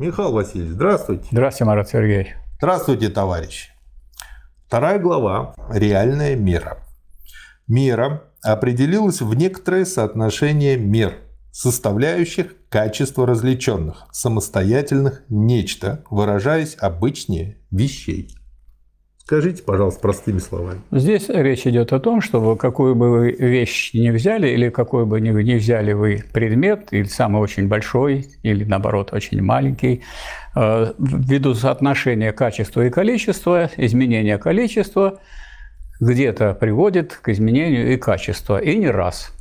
Михаил 0.00 0.30
Васильевич, 0.30 0.74
здравствуйте. 0.74 1.26
Здравствуйте, 1.32 1.64
Марат 1.64 1.88
Сергеевич. 1.88 2.36
Здравствуйте, 2.58 3.08
товарищи. 3.08 3.70
Вторая 4.68 5.00
глава 5.00 5.56
«Реальная 5.72 6.36
мера». 6.36 6.86
Мера 7.66 8.22
определилась 8.40 9.20
в 9.20 9.34
некоторое 9.34 9.84
соотношение 9.84 10.76
мер, 10.76 11.14
составляющих 11.50 12.54
качество 12.68 13.26
различенных, 13.26 14.06
самостоятельных 14.12 15.24
нечто, 15.28 16.04
выражаясь 16.10 16.76
обычнее 16.78 17.58
вещей. 17.72 18.37
Скажите, 19.28 19.62
пожалуйста, 19.62 20.00
простыми 20.00 20.38
словами. 20.38 20.80
Здесь 20.90 21.28
речь 21.28 21.66
идет 21.66 21.92
о 21.92 22.00
том, 22.00 22.22
что 22.22 22.56
какую 22.56 22.94
бы 22.94 23.10
вы 23.10 23.32
вещь 23.32 23.92
не 23.92 24.10
взяли, 24.10 24.48
или 24.48 24.70
какой 24.70 25.04
бы 25.04 25.20
ни, 25.20 25.28
не 25.42 25.56
взяли 25.56 25.92
вы 25.92 26.24
предмет, 26.32 26.88
или 26.92 27.04
самый 27.04 27.42
очень 27.42 27.68
большой, 27.68 28.24
или 28.42 28.64
наоборот 28.64 29.12
очень 29.12 29.42
маленький, 29.42 30.02
э, 30.56 30.94
ввиду 30.98 31.52
соотношения 31.52 32.32
качества 32.32 32.86
и 32.86 32.90
количества, 32.90 33.70
изменение 33.76 34.38
количества 34.38 35.20
где-то 36.00 36.54
приводит 36.54 37.12
к 37.12 37.28
изменению 37.28 37.92
и 37.92 37.98
качества, 37.98 38.58
и 38.58 38.78
не 38.78 38.88
раз. 38.88 39.34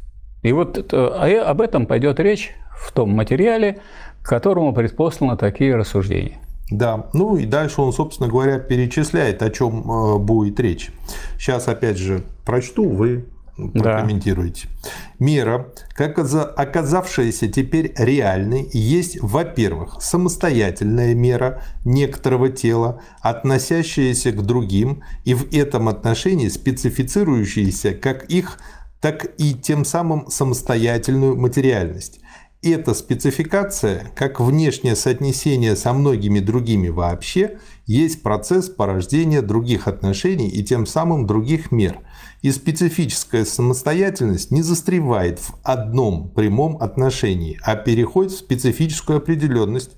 И 0.43 0.51
вот 0.51 0.93
э, 0.93 1.37
об 1.39 1.61
этом 1.61 1.85
пойдет 1.85 2.19
речь 2.19 2.51
в 2.77 2.91
том 2.91 3.11
материале, 3.11 3.79
к 4.21 4.27
которому 4.27 4.73
предпосланы 4.73 5.37
такие 5.37 5.77
рассуждения. 5.77 6.41
Да, 6.69 7.09
ну 7.13 7.37
и 7.37 7.45
дальше 7.45 7.81
он, 7.81 7.93
собственно 7.93 8.29
говоря, 8.29 8.59
перечисляет, 8.59 9.41
о 9.41 9.49
чем 9.49 9.89
э, 9.89 10.17
будет 10.17 10.59
речь. 10.59 10.91
Сейчас, 11.37 11.67
опять 11.67 11.97
же, 11.97 12.23
прочту, 12.45 12.89
вы 12.89 13.25
прокомментируете. 13.55 14.67
Да. 14.83 14.89
Мера, 15.19 15.73
как 15.95 16.19
оказавшаяся 16.19 17.47
теперь 17.47 17.93
реальной, 17.97 18.69
есть, 18.71 19.19
во-первых, 19.21 19.97
самостоятельная 20.01 21.15
мера 21.15 21.63
некоторого 21.83 22.49
тела, 22.49 23.01
относящаяся 23.21 24.31
к 24.31 24.45
другим 24.45 25.03
и 25.25 25.33
в 25.33 25.51
этом 25.53 25.87
отношении 25.87 26.49
специфицирующаяся 26.49 27.93
как 27.93 28.25
их, 28.25 28.59
так 29.01 29.27
и 29.37 29.53
тем 29.53 29.85
самым 29.85 30.29
самостоятельную 30.29 31.35
материальность 31.35 32.19
эта 32.61 32.93
спецификация, 32.93 34.11
как 34.15 34.39
внешнее 34.39 34.95
соотнесение 34.95 35.75
со 35.75 35.93
многими 35.93 36.39
другими 36.39 36.89
вообще, 36.89 37.59
есть 37.85 38.23
процесс 38.23 38.69
порождения 38.69 39.41
других 39.41 39.87
отношений 39.87 40.49
и 40.49 40.63
тем 40.63 40.85
самым 40.85 41.27
других 41.27 41.71
мер. 41.71 41.99
И 42.41 42.51
специфическая 42.51 43.45
самостоятельность 43.45 44.51
не 44.51 44.61
застревает 44.61 45.39
в 45.39 45.55
одном 45.63 46.29
прямом 46.29 46.77
отношении, 46.77 47.59
а 47.63 47.75
переходит 47.75 48.31
в 48.31 48.37
специфическую 48.37 49.17
определенность, 49.17 49.91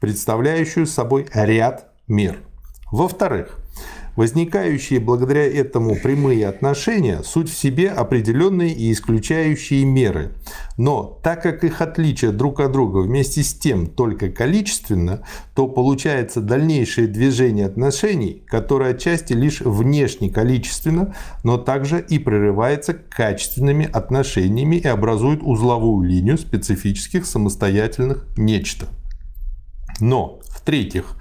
представляющую 0.00 0.86
собой 0.86 1.26
ряд 1.32 1.92
мер. 2.08 2.38
Во-вторых, 2.90 3.65
Возникающие 4.16 4.98
благодаря 4.98 5.44
этому 5.44 5.94
прямые 5.94 6.48
отношения– 6.48 7.22
суть 7.24 7.50
в 7.50 7.56
себе 7.56 7.90
определенные 7.90 8.72
и 8.72 8.90
исключающие 8.90 9.84
меры. 9.84 10.32
Но 10.78 11.20
так 11.22 11.42
как 11.42 11.64
их 11.64 11.82
отличие 11.82 12.32
друг 12.32 12.60
от 12.60 12.72
друга 12.72 13.00
вместе 13.00 13.42
с 13.42 13.52
тем 13.52 13.86
только 13.86 14.30
количественно, 14.30 15.22
то 15.54 15.68
получается 15.68 16.40
дальнейшее 16.40 17.08
движение 17.08 17.66
отношений, 17.66 18.42
которое 18.46 18.94
отчасти 18.94 19.34
лишь 19.34 19.60
внешне 19.60 20.30
количественно, 20.30 21.14
но 21.44 21.58
также 21.58 22.00
и 22.00 22.18
прерывается 22.18 22.94
качественными 22.94 23.86
отношениями 23.90 24.76
и 24.76 24.88
образует 24.88 25.42
узловую 25.42 26.08
линию 26.08 26.38
специфических 26.38 27.26
самостоятельных 27.26 28.26
нечто. 28.38 28.86
Но, 30.00 30.40
в-третьих, 30.48 31.16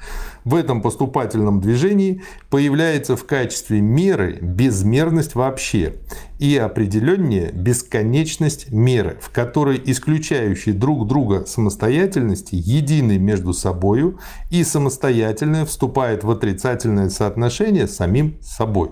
в 0.45 0.53
этом 0.53 0.81
поступательном 0.81 1.59
движении 1.59 2.21
появляется 2.49 3.17
в 3.17 3.25
качестве 3.25 3.81
меры 3.81 4.37
безмерность 4.41 5.35
вообще 5.35 5.95
и 6.39 6.55
определеннее 6.55 7.51
бесконечность 7.51 8.71
меры, 8.71 9.17
в 9.19 9.31
которой 9.31 9.81
исключающие 9.83 10.73
друг 10.73 11.07
друга 11.07 11.45
самостоятельности 11.45 12.55
едины 12.55 13.17
между 13.17 13.53
собою 13.53 14.19
и 14.51 14.63
самостоятельное 14.63 15.65
вступает 15.65 16.23
в 16.23 16.29
отрицательное 16.29 17.09
соотношение 17.09 17.87
с 17.87 17.95
самим 17.95 18.37
собой. 18.41 18.91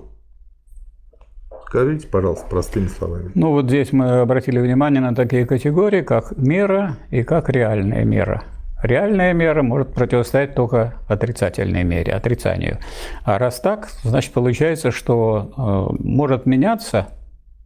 Скажите, 1.68 2.08
пожалуйста, 2.08 2.46
простыми 2.48 2.88
словами. 2.88 3.32
Ну 3.34 3.52
вот 3.52 3.66
здесь 3.66 3.92
мы 3.92 4.22
обратили 4.22 4.60
внимание 4.60 5.02
на 5.02 5.16
такие 5.16 5.46
категории, 5.46 6.02
как 6.02 6.38
мера 6.38 6.98
и 7.10 7.24
как 7.24 7.50
реальная 7.50 8.06
мера. 8.06 8.44
Реальная 8.84 9.32
мера 9.32 9.64
может 9.64 9.94
противостоять 9.94 10.56
только 10.56 10.96
отрицательной 11.08 11.86
мере, 11.86 12.12
отрицанию. 12.12 12.80
А 13.24 13.40
раз 13.40 13.62
так, 13.62 13.90
значит 14.04 14.34
получается, 14.34 14.92
что 14.92 15.54
э, 15.58 16.04
может 16.04 16.46
меняться 16.46 17.08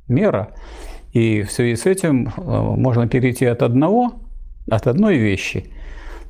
мера, 0.08 0.50
и 1.14 1.42
в 1.42 1.52
связи 1.52 1.76
с 1.76 1.88
этим 1.88 2.28
э, 2.28 2.32
можно 2.40 3.08
перейти 3.08 3.46
от 3.46 3.64
одного, 3.64 4.14
от 4.70 4.86
одной 4.86 5.18
вещи 5.18 5.72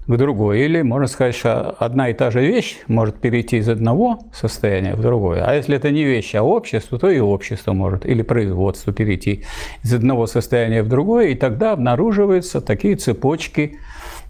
к 0.08 0.16
другой. 0.16 0.62
Или 0.62 0.84
можно 0.84 1.08
сказать, 1.08 1.36
что 1.36 1.72
одна 1.72 2.08
и 2.10 2.14
та 2.14 2.32
же 2.32 2.40
вещь 2.40 2.78
может 2.88 3.20
перейти 3.20 3.58
из 3.58 3.68
одного 3.68 4.20
состояния 4.34 4.96
в 4.96 5.02
другое. 5.02 5.44
А 5.44 5.54
если 5.54 5.76
это 5.76 5.92
не 5.92 6.06
вещь, 6.06 6.34
а 6.34 6.44
общество, 6.44 6.98
то 6.98 7.10
и 7.10 7.20
общество 7.20 7.74
может, 7.74 8.06
или 8.06 8.22
производство 8.22 8.94
перейти 8.94 9.44
из 9.84 9.94
одного 9.94 10.28
состояния 10.28 10.82
в 10.82 10.88
другое, 10.88 11.28
и 11.28 11.36
тогда 11.36 11.74
обнаруживаются 11.74 12.62
такие 12.62 12.96
цепочки 12.96 13.80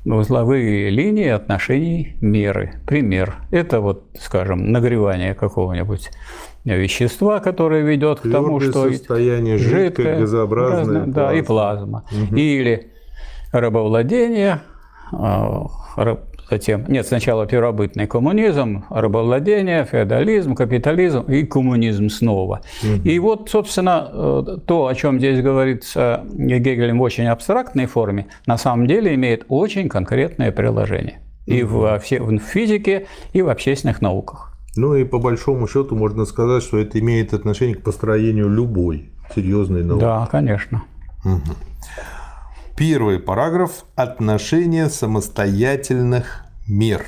узловые 0.06 0.90
линии 0.90 1.28
отношений 1.28 2.16
меры. 2.22 2.82
Пример. 2.86 3.36
Это 3.52 3.80
вот, 3.80 4.06
скажем, 4.20 4.72
нагревание 4.72 5.34
какого-нибудь 5.34 6.10
вещества, 6.64 7.40
которое 7.40 7.82
ведет 7.82 8.20
к 8.22 8.32
тому, 8.32 8.60
что 8.60 8.92
состояние 8.92 9.58
жидкое, 9.58 10.20
газообразное, 10.20 11.04
плазма. 11.04 11.14
да, 11.14 11.34
и 11.34 11.42
плазма. 11.42 12.04
Угу. 12.12 12.36
Или 12.36 12.92
рабовладение, 13.52 14.62
а, 15.12 15.68
затем, 16.50 16.86
нет, 16.88 17.06
сначала 17.06 17.46
первобытный 17.46 18.08
коммунизм, 18.08 18.86
рабовладение, 18.90 19.86
феодализм, 19.86 20.56
капитализм 20.56 21.22
и 21.22 21.44
коммунизм 21.44 22.10
снова. 22.10 22.62
Угу. 22.84 23.08
И 23.08 23.20
вот, 23.20 23.50
собственно, 23.50 24.10
э, 24.12 24.58
то, 24.66 24.88
о 24.88 24.96
чем 24.96 25.20
здесь 25.20 25.42
говорится 25.42 26.24
Гегелем 26.34 27.00
в 27.00 27.02
очень 27.02 27.28
абстрактной 27.28 27.86
форме, 27.86 28.28
на 28.46 28.58
самом 28.58 28.88
деле 28.88 29.14
имеет 29.16 29.46
очень 29.50 29.90
конкретное 29.90 30.52
приложение. 30.52 31.22
И 31.46 31.64
в, 31.64 32.00
в 32.00 32.40
физике, 32.40 33.08
и 33.32 33.42
в 33.42 33.50
общественных 33.50 34.02
науках. 34.02 34.58
Ну 34.76 34.96
и 34.96 35.06
по 35.06 35.18
большому 35.18 35.68
счету 35.68 35.96
можно 35.96 36.26
сказать, 36.26 36.62
что 36.62 36.78
это 36.78 37.00
имеет 37.00 37.34
отношение 37.34 37.76
к 37.76 37.84
построению 37.84 38.50
любой 38.50 39.12
серьезной 39.34 39.84
науки. 39.84 40.02
Да, 40.02 40.28
конечно. 40.30 40.84
Угу. 41.26 41.42
Первый 42.78 43.18
параграф– 43.18 43.86
отношение 43.96 44.92
самостоятельных 44.92 46.46
мер. 46.68 47.08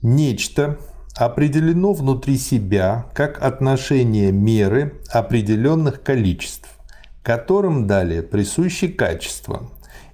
Нечто 0.00 0.78
определено 1.14 1.92
внутри 1.92 2.38
себя 2.38 3.04
как 3.12 3.42
отношение 3.42 4.32
меры 4.32 5.02
определенных 5.10 6.02
количеств, 6.02 6.66
которым 7.22 7.86
далее 7.86 8.22
присущи 8.22 8.88
качества, 8.88 9.68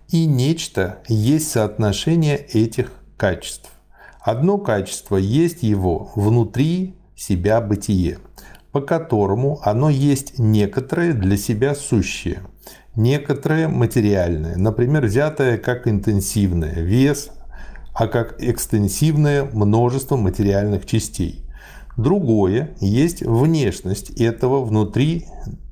и 0.09 0.27
нечто 0.27 0.99
есть 1.07 1.49
соотношение 1.49 2.39
этих 2.39 2.91
качеств. 3.17 3.71
Одно 4.21 4.59
качество 4.59 5.17
есть 5.17 5.63
его 5.63 6.11
внутри 6.17 6.97
себя 7.15 7.61
бытие, 7.61 8.19
по 8.73 8.81
которому 8.81 9.61
оно 9.63 9.91
есть 9.91 10.41
некоторое 10.41 11.13
для 11.13 11.37
себя 11.37 11.77
сущее– 11.77 12.43
некоторые 12.97 13.69
материальные, 13.69 14.57
например, 14.57 15.07
взятое 15.07 15.59
как 15.59 15.87
интенсивное 15.87 16.81
вес, 16.81 17.31
а 17.95 18.07
как 18.07 18.43
экстенсивное 18.43 19.45
множество 19.45 20.17
материальных 20.17 20.87
частей. 20.87 21.45
Другое 21.97 22.71
есть 22.81 23.23
внешность 23.23 24.11
этого 24.11 24.65
внутри 24.65 25.27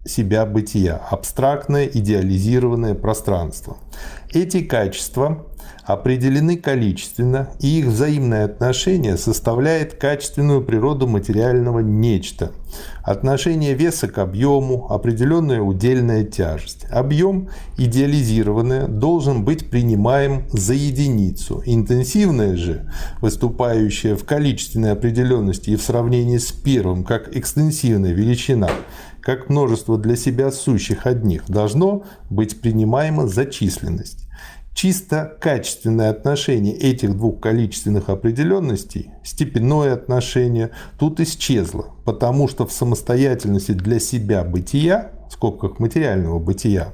себя 0.05 0.47
бытия, 0.47 0.97
абстрактное 1.11 1.87
идеализированное 1.87 2.95
пространство. 2.95 3.77
Эти 4.33 4.63
качества 4.63 5.47
определены 5.85 6.57
количественно, 6.57 7.49
и 7.61 7.79
их 7.79 7.87
взаимное 7.87 8.45
отношение 8.45 9.17
составляет 9.17 9.95
качественную 9.95 10.63
природу 10.63 11.07
материального 11.07 11.81
нечто. 11.81 12.53
Отношение 13.03 13.73
веса 13.73 14.07
к 14.07 14.19
объему, 14.19 14.93
определенная 14.93 15.63
удельная 15.63 16.25
тяжесть. 16.25 16.85
Объем, 16.91 17.49
идеализированный, 17.79 18.87
должен 18.87 19.45
быть 19.45 19.71
принимаем 19.71 20.45
за 20.53 20.75
единицу. 20.75 21.63
Интенсивное 21.65 22.57
же, 22.57 22.93
выступающее 23.23 24.15
в 24.15 24.25
количественной 24.27 24.93
определенности 24.93 25.71
и 25.71 25.77
в 25.77 25.83
сравнении 25.83 26.37
с 26.37 26.53
первым, 26.53 27.03
как 27.03 27.35
экстенсивная 27.35 28.13
величина, 28.13 28.69
как 29.23 29.49
множество 29.49 29.97
для 29.97 30.17
себя 30.17 30.51
сущих 30.51 31.07
одних, 31.07 31.45
должно 31.49 32.05
быть 32.29 32.61
принимаемо 32.61 33.27
за 33.27 33.47
численность. 33.47 34.28
Чисто 34.81 35.37
качественное 35.41 36.09
отношение 36.09 36.73
этих 36.73 37.17
двух 37.17 37.41
количественных 37.41 38.09
определенностей, 38.11 39.11
степенное 39.25 39.93
отношение, 39.93 40.71
тут 41.01 41.19
исчезло, 41.19 41.87
потому 42.05 42.47
что 42.47 42.65
в 42.65 42.71
самостоятельности 42.71 43.73
для 43.73 43.99
себя 43.99 44.45
бытия, 44.45 45.11
в 45.29 45.33
скобках 45.33 45.81
материального 45.81 46.39
бытия, 46.39 46.93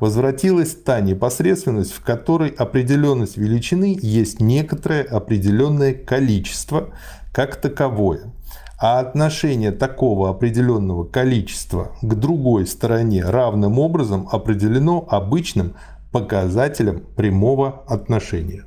возвратилась 0.00 0.74
та 0.74 1.00
непосредственность, 1.00 1.92
в 1.94 2.02
которой 2.02 2.50
определенность 2.50 3.38
величины 3.38 3.98
есть 4.02 4.42
некоторое 4.42 5.02
определенное 5.04 5.94
количество 5.94 6.90
как 7.32 7.56
таковое. 7.56 8.34
А 8.78 9.00
отношение 9.00 9.72
такого 9.72 10.28
определенного 10.28 11.04
количества 11.04 11.92
к 12.02 12.14
другой 12.16 12.66
стороне 12.66 13.24
равным 13.24 13.78
образом 13.78 14.28
определено 14.30 15.06
обычным 15.08 15.72
показателем 16.14 17.00
прямого 17.16 17.82
отношения. 17.88 18.66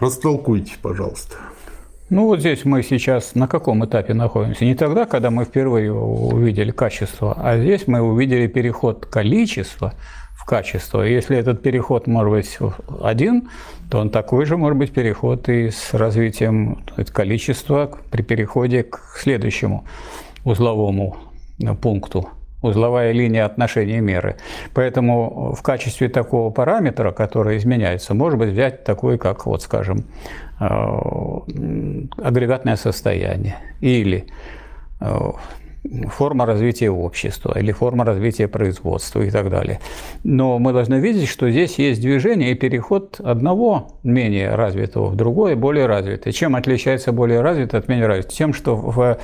Растолкуйте, 0.00 0.72
пожалуйста. 0.82 1.36
Ну 2.10 2.26
вот 2.26 2.40
здесь 2.40 2.64
мы 2.64 2.82
сейчас 2.82 3.36
на 3.36 3.46
каком 3.46 3.84
этапе 3.84 4.14
находимся? 4.14 4.64
Не 4.64 4.74
тогда, 4.74 5.06
когда 5.06 5.30
мы 5.30 5.44
впервые 5.44 5.92
увидели 5.92 6.72
качество, 6.72 7.34
а 7.38 7.56
здесь 7.56 7.86
мы 7.86 8.00
увидели 8.02 8.48
переход 8.48 9.06
количества 9.06 9.94
в 10.32 10.44
качество. 10.44 11.02
Если 11.02 11.36
этот 11.36 11.62
переход 11.62 12.08
может 12.08 12.32
быть 12.32 12.58
один, 13.00 13.48
то 13.92 14.00
он 14.00 14.10
такой 14.10 14.44
же 14.44 14.56
может 14.56 14.76
быть 14.76 14.92
переход 14.92 15.48
и 15.48 15.70
с 15.70 15.94
развитием 15.94 16.84
количества 17.12 17.96
при 18.10 18.22
переходе 18.22 18.82
к 18.82 18.98
следующему 19.20 19.84
узловому 20.42 21.16
пункту 21.80 22.28
узловая 22.62 23.12
линия 23.12 23.44
отношений 23.44 24.00
меры. 24.00 24.36
Поэтому 24.72 25.54
в 25.54 25.62
качестве 25.62 26.08
такого 26.08 26.50
параметра, 26.50 27.12
который 27.12 27.58
изменяется, 27.58 28.14
может 28.14 28.38
быть 28.38 28.50
взять 28.50 28.84
такой, 28.84 29.18
как, 29.18 29.46
вот 29.46 29.62
скажем, 29.62 30.04
э, 30.60 30.64
агрегатное 32.22 32.76
состояние 32.76 33.56
или 33.80 34.26
э, 35.00 35.32
форма 36.08 36.46
развития 36.46 36.90
общества 36.90 37.58
или 37.58 37.72
форма 37.72 38.04
развития 38.04 38.48
производства 38.48 39.20
и 39.20 39.30
так 39.30 39.50
далее. 39.50 39.80
Но 40.22 40.58
мы 40.58 40.72
должны 40.72 40.96
видеть, 40.96 41.28
что 41.28 41.50
здесь 41.50 41.78
есть 41.78 42.00
движение 42.00 42.52
и 42.52 42.54
переход 42.54 43.20
одного 43.20 43.98
менее 44.02 44.54
развитого 44.54 45.06
в 45.06 45.16
другое 45.16 45.56
более 45.56 45.86
развитое. 45.86 46.32
Чем 46.32 46.54
отличается 46.54 47.12
более 47.12 47.40
развитое 47.40 47.80
от 47.80 47.88
менее 47.88 48.06
развитого? 48.06 48.34
Тем, 48.34 48.54
что 48.54 48.76
в 48.76 49.18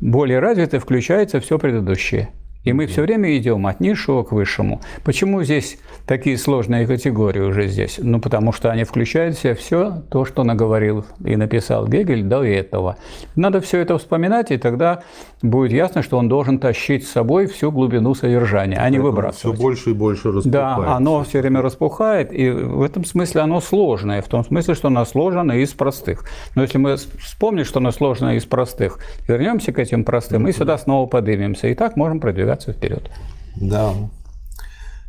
более 0.00 0.40
развитое 0.40 0.80
включается 0.80 1.40
все 1.40 1.58
предыдущее. 1.58 2.30
И 2.62 2.74
мы 2.74 2.86
все 2.86 3.00
время 3.02 3.34
идем 3.38 3.66
от 3.66 3.80
низшего 3.80 4.22
к 4.22 4.32
высшему. 4.32 4.82
Почему 5.02 5.42
здесь 5.42 5.78
такие 6.06 6.36
сложные 6.36 6.86
категории 6.86 7.40
уже 7.40 7.68
здесь? 7.68 7.98
Ну, 8.02 8.20
потому 8.20 8.52
что 8.52 8.70
они 8.70 8.84
включают 8.84 9.38
в 9.38 9.40
себя 9.40 9.54
все 9.54 10.02
то, 10.10 10.26
что 10.26 10.44
наговорил 10.44 11.06
и 11.24 11.36
написал 11.36 11.88
Гегель 11.88 12.22
до 12.22 12.44
этого. 12.44 12.96
Надо 13.34 13.62
все 13.62 13.78
это 13.78 13.96
вспоминать, 13.96 14.50
и 14.50 14.58
тогда 14.58 15.02
будет 15.40 15.72
ясно, 15.72 16.02
что 16.02 16.18
он 16.18 16.28
должен 16.28 16.58
тащить 16.58 17.06
с 17.06 17.12
собой 17.12 17.46
всю 17.46 17.72
глубину 17.72 18.14
содержания, 18.14 18.76
а 18.76 18.90
не 18.90 18.98
выбрасывать. 18.98 19.56
Все 19.56 19.64
больше 19.64 19.90
и 19.90 19.94
больше 19.94 20.30
распухает. 20.30 20.52
Да, 20.52 20.96
оно 20.96 21.24
все 21.24 21.40
время 21.40 21.62
распухает, 21.62 22.30
и 22.30 22.50
в 22.50 22.82
этом 22.82 23.06
смысле 23.06 23.40
оно 23.40 23.62
сложное, 23.62 24.20
в 24.20 24.28
том 24.28 24.44
смысле, 24.44 24.74
что 24.74 24.88
оно 24.88 25.06
сложено 25.06 25.52
из 25.52 25.70
простых. 25.70 26.26
Но 26.54 26.60
если 26.60 26.76
мы 26.76 26.96
вспомним, 26.96 27.64
что 27.64 27.78
оно 27.78 27.90
сложно 27.90 28.36
из 28.36 28.44
простых, 28.44 28.98
вернемся 29.26 29.72
к 29.72 29.78
этим 29.78 30.04
простым, 30.04 30.46
и 30.46 30.52
сюда 30.52 30.76
снова 30.76 31.06
поднимемся, 31.06 31.68
и 31.68 31.74
так 31.74 31.96
можем 31.96 32.20
продвигаться 32.20 32.49
вперед. 32.56 33.10
Да. 33.56 33.94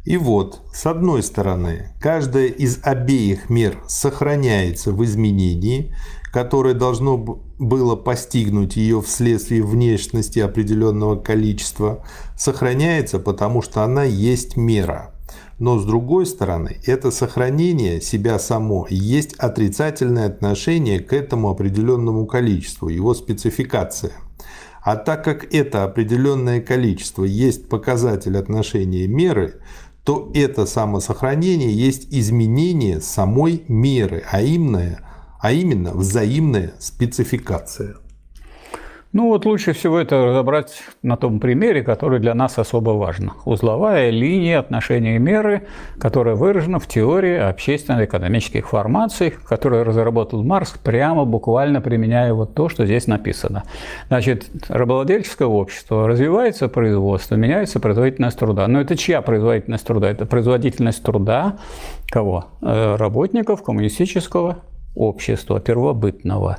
И 0.03 0.17
вот, 0.17 0.61
с 0.73 0.87
одной 0.87 1.21
стороны, 1.21 1.93
каждая 1.99 2.47
из 2.47 2.79
обеих 2.81 3.49
мер 3.49 3.77
сохраняется 3.87 4.91
в 4.91 5.03
изменении, 5.03 5.93
которое 6.31 6.73
должно 6.73 7.17
было 7.59 7.95
постигнуть 7.95 8.77
ее 8.77 9.01
вследствие 9.01 9.63
внешности 9.63 10.39
определенного 10.39 11.17
количества, 11.17 12.03
сохраняется, 12.35 13.19
потому 13.19 13.61
что 13.61 13.83
она 13.83 14.03
есть 14.03 14.57
мера. 14.57 15.13
Но 15.59 15.77
с 15.77 15.85
другой 15.85 16.25
стороны, 16.25 16.77
это 16.87 17.11
сохранение 17.11 18.01
себя 18.01 18.39
само 18.39 18.87
есть 18.89 19.35
отрицательное 19.35 20.25
отношение 20.25 20.99
к 20.99 21.13
этому 21.13 21.51
определенному 21.51 22.25
количеству, 22.25 22.89
его 22.89 23.13
спецификация. 23.13 24.13
А 24.81 24.95
так 24.95 25.23
как 25.23 25.53
это 25.53 25.83
определенное 25.83 26.61
количество 26.61 27.23
есть 27.23 27.69
показатель 27.69 28.37
отношения 28.37 29.07
меры, 29.07 29.61
то 30.03 30.31
это 30.33 30.65
самосохранение 30.65 31.71
есть 31.71 32.07
изменение 32.11 32.99
самой 33.01 33.63
меры, 33.67 34.23
а 34.31 34.41
именно– 34.41 34.99
а 35.41 35.51
именно 35.51 35.91
взаимная 35.91 36.75
спецификация. 36.79 37.95
Ну 39.13 39.27
вот 39.27 39.45
лучше 39.45 39.73
всего 39.73 39.99
это 39.99 40.27
разобрать 40.27 40.83
на 41.03 41.17
том 41.17 41.41
примере, 41.41 41.83
который 41.83 42.21
для 42.21 42.33
нас 42.33 42.57
особо 42.57 42.91
важен. 42.91 43.31
Узловая 43.43 44.09
линия 44.09 44.57
отношения 44.57 45.19
меры, 45.19 45.67
которая 45.99 46.35
выражена 46.35 46.79
в 46.79 46.87
теории 46.87 47.35
общественно-экономических 47.37 48.69
формаций, 48.69 49.33
которую 49.45 49.83
разработал 49.83 50.43
Маркс, 50.43 50.75
прямо 50.81 51.25
буквально 51.25 51.81
применяя 51.81 52.33
вот 52.33 52.53
то, 52.53 52.69
что 52.69 52.85
здесь 52.85 53.05
написано. 53.07 53.63
Значит, 54.07 54.49
рабовладельческое 54.69 55.47
общество 55.47 56.07
развивается 56.07 56.69
производство, 56.69 57.35
меняется 57.35 57.81
производительность 57.81 58.39
труда. 58.39 58.65
Но 58.67 58.79
это 58.79 58.95
чья 58.95 59.21
производительность 59.21 59.85
труда? 59.85 60.09
Это 60.09 60.25
производительность 60.25 61.03
труда 61.03 61.57
кого? 62.09 62.45
Э, 62.61 62.95
работников 62.95 63.61
коммунистического 63.61 64.59
общества 64.95 65.59
первобытного. 65.59 66.57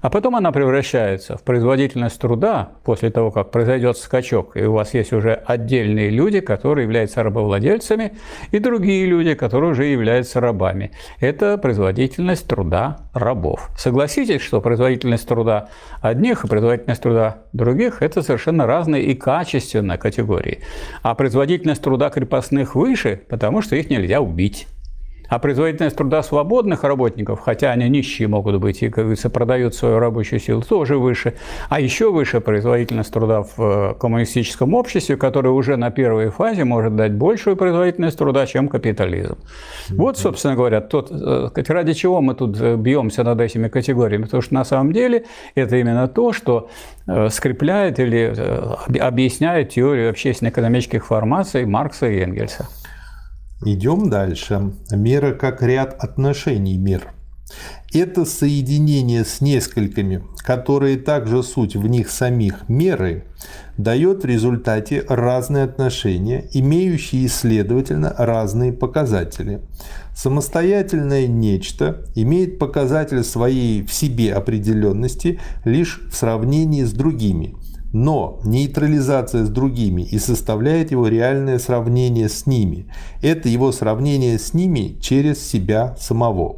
А 0.00 0.08
потом 0.08 0.36
она 0.36 0.50
превращается 0.50 1.36
в 1.36 1.42
производительность 1.42 2.18
труда 2.18 2.70
после 2.84 3.10
того, 3.10 3.30
как 3.30 3.50
произойдет 3.50 3.98
скачок, 3.98 4.56
и 4.56 4.64
у 4.64 4.72
вас 4.72 4.94
есть 4.94 5.12
уже 5.12 5.34
отдельные 5.34 6.08
люди, 6.08 6.40
которые 6.40 6.84
являются 6.84 7.22
рабовладельцами, 7.22 8.12
и 8.50 8.58
другие 8.58 9.04
люди, 9.06 9.34
которые 9.34 9.72
уже 9.72 9.84
являются 9.84 10.40
рабами. 10.40 10.92
Это 11.20 11.58
производительность 11.58 12.46
труда 12.46 12.98
рабов. 13.12 13.70
Согласитесь, 13.76 14.40
что 14.40 14.60
производительность 14.60 15.28
труда 15.28 15.68
одних 16.00 16.44
и 16.44 16.48
производительность 16.48 17.02
труда 17.02 17.38
других– 17.52 17.98
это 18.02 18.22
совершенно 18.22 18.66
разные 18.66 19.04
и 19.04 19.14
качественные 19.14 19.98
категории. 19.98 20.60
А 21.02 21.14
производительность 21.14 21.82
труда 21.82 22.08
крепостных 22.08 22.74
выше, 22.74 23.20
потому 23.28 23.60
что 23.60 23.76
их 23.76 23.90
нельзя 23.90 24.20
убить. 24.20 24.66
А 25.30 25.38
производительность 25.38 25.96
труда 25.96 26.24
свободных 26.24 26.82
работников, 26.82 27.38
хотя 27.40 27.70
они 27.70 27.88
нищие 27.88 28.26
могут 28.26 28.60
быть 28.60 28.82
и, 28.82 28.88
как 28.88 29.04
говорится, 29.04 29.30
продают 29.30 29.76
свою 29.76 30.00
рабочую 30.00 30.40
силу, 30.40 30.60
тоже 30.60 30.98
выше. 30.98 31.34
А 31.68 31.80
еще 31.80 32.10
выше 32.10 32.40
производительность 32.40 33.12
труда 33.12 33.42
в 33.42 33.58
э, 33.58 33.94
коммунистическом 33.94 34.74
обществе, 34.74 35.16
которое 35.16 35.50
уже 35.50 35.76
на 35.76 35.92
первой 35.92 36.30
фазе 36.30 36.64
может 36.64 36.96
дать 36.96 37.12
большую 37.12 37.54
производительность 37.54 38.18
труда, 38.18 38.44
чем 38.46 38.68
капитализм. 38.68 39.38
Вот, 39.90 40.18
собственно 40.18 40.56
говоря, 40.56 40.80
тот, 40.80 41.12
э, 41.12 41.48
ради 41.68 41.92
чего 41.92 42.20
мы 42.20 42.34
тут 42.34 42.60
э, 42.60 42.74
бьемся 42.74 43.22
над 43.22 43.40
этими 43.40 43.68
категориями. 43.68 44.24
Потому 44.24 44.42
что 44.42 44.54
на 44.54 44.64
самом 44.64 44.92
деле 44.92 45.26
это 45.54 45.76
именно 45.76 46.08
то, 46.08 46.32
что 46.32 46.68
скрепляет 47.28 47.98
или 47.98 48.34
объясняет 48.98 49.70
теорию 49.70 50.10
общественно-экономических 50.10 51.06
формаций 51.06 51.64
Маркса 51.66 52.08
и 52.08 52.18
Энгельса. 52.18 52.68
Идем 53.62 54.08
дальше. 54.08 54.72
Мера 54.90 55.34
как 55.34 55.62
ряд 55.62 55.94
отношений 56.02 56.78
мир. 56.78 57.12
Это 57.92 58.24
соединение 58.24 59.22
с 59.22 59.42
несколькими, 59.42 60.22
которые 60.38 60.96
также 60.96 61.42
суть 61.42 61.76
в 61.76 61.86
них 61.86 62.08
самих 62.08 62.70
меры, 62.70 63.24
дает 63.76 64.22
в 64.22 64.26
результате 64.26 65.04
разные 65.06 65.64
отношения, 65.64 66.48
имеющие, 66.54 67.28
следовательно, 67.28 68.14
разные 68.16 68.72
показатели. 68.72 69.60
Самостоятельное 70.16 71.26
нечто 71.26 72.06
имеет 72.14 72.58
показатель 72.58 73.24
своей 73.24 73.84
в 73.84 73.92
себе 73.92 74.32
определенности 74.32 75.38
лишь 75.66 76.00
в 76.10 76.16
сравнении 76.16 76.84
с 76.84 76.92
другими– 76.92 77.56
но 77.92 78.40
нейтрализация 78.44 79.44
с 79.44 79.48
другими 79.48 80.02
и 80.02 80.18
составляет 80.18 80.90
его 80.90 81.08
реальное 81.08 81.58
сравнение 81.58 82.28
с 82.28 82.46
ними. 82.46 82.86
Это 83.22 83.48
его 83.48 83.72
сравнение 83.72 84.38
с 84.38 84.54
ними 84.54 84.96
через 85.00 85.46
себя 85.46 85.96
самого. 85.98 86.56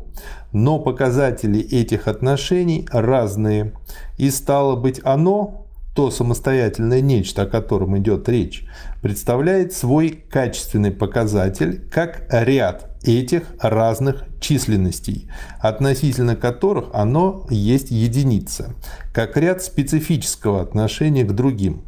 Но 0.52 0.78
показатели 0.78 1.60
этих 1.60 2.08
отношений 2.08 2.86
разные. 2.90 3.72
И 4.18 4.30
стало 4.30 4.76
быть 4.76 5.00
оно, 5.02 5.61
то 5.94 6.10
самостоятельное 6.10 7.00
нечто, 7.00 7.42
о 7.42 7.46
котором 7.46 7.98
идет 7.98 8.28
речь, 8.28 8.64
представляет 9.02 9.72
свой 9.72 10.10
качественный 10.10 10.90
показатель 10.90 11.82
как 11.90 12.26
ряд 12.30 12.90
этих 13.04 13.42
разных 13.60 14.24
численностей, 14.40 15.28
относительно 15.60 16.36
которых 16.36 16.86
оно 16.94 17.46
есть 17.50 17.90
единица, 17.90 18.74
как 19.12 19.36
ряд 19.36 19.62
специфического 19.62 20.62
отношения 20.62 21.24
к 21.24 21.32
другим. 21.32 21.84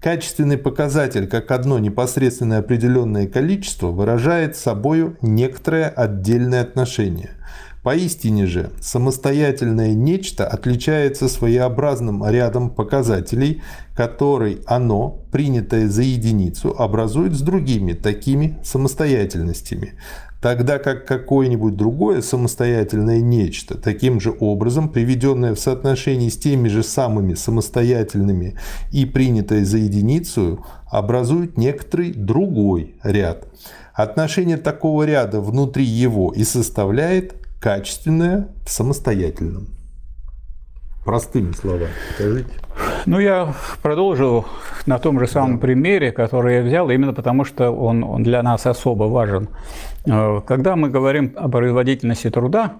Качественный 0.00 0.58
показатель, 0.58 1.28
как 1.28 1.50
одно 1.52 1.78
непосредственное 1.78 2.58
определенное 2.58 3.28
количество, 3.28 3.88
выражает 3.88 4.56
собою 4.56 5.16
некоторое 5.20 5.88
отдельное 5.88 6.62
отношение– 6.62 7.30
Поистине 7.82 8.46
же, 8.46 8.70
самостоятельное 8.80 9.92
нечто 9.92 10.46
отличается 10.46 11.28
своеобразным 11.28 12.24
рядом 12.24 12.70
показателей, 12.70 13.60
который 13.96 14.60
оно, 14.66 15.24
принятое 15.32 15.88
за 15.88 16.02
единицу, 16.02 16.76
образует 16.78 17.34
с 17.34 17.40
другими 17.40 17.94
такими 17.94 18.56
самостоятельностями, 18.62 19.94
тогда 20.40 20.78
как 20.78 21.06
какое-нибудь 21.06 21.74
другое 21.74 22.22
самостоятельное 22.22 23.20
нечто, 23.20 23.76
таким 23.76 24.20
же 24.20 24.32
образом 24.38 24.88
приведенное 24.88 25.52
в 25.52 25.58
соотношении 25.58 26.28
с 26.28 26.38
теми 26.38 26.68
же 26.68 26.84
самыми 26.84 27.34
самостоятельными 27.34 28.56
и 28.92 29.06
принятое 29.06 29.64
за 29.64 29.78
единицу, 29.78 30.64
образует 30.88 31.58
некоторый 31.58 32.12
другой 32.12 32.94
ряд. 33.02 33.48
Отношение 33.92 34.56
такого 34.56 35.02
ряда 35.02 35.40
внутри 35.40 35.84
его 35.84 36.32
и 36.32 36.44
составляет 36.44 37.41
качественное 37.62 38.48
в 38.66 38.70
самостоятельном. 38.70 39.68
Простыми 41.04 41.52
словами, 41.52 41.92
скажите. 42.14 42.50
Ну, 43.06 43.20
я 43.20 43.54
продолжу 43.82 44.44
на 44.86 44.98
том 44.98 45.18
же 45.20 45.26
самом 45.26 45.54
да. 45.54 45.62
примере, 45.62 46.12
который 46.12 46.56
я 46.56 46.62
взял, 46.62 46.90
именно 46.90 47.12
потому 47.12 47.44
что 47.44 47.70
он, 47.70 48.02
он 48.04 48.22
для 48.22 48.42
нас 48.42 48.66
особо 48.66 49.04
важен. 49.04 49.48
Э, 50.06 50.40
когда 50.46 50.76
мы 50.76 50.90
говорим 50.90 51.32
о 51.36 51.48
производительности 51.48 52.30
труда, 52.30 52.74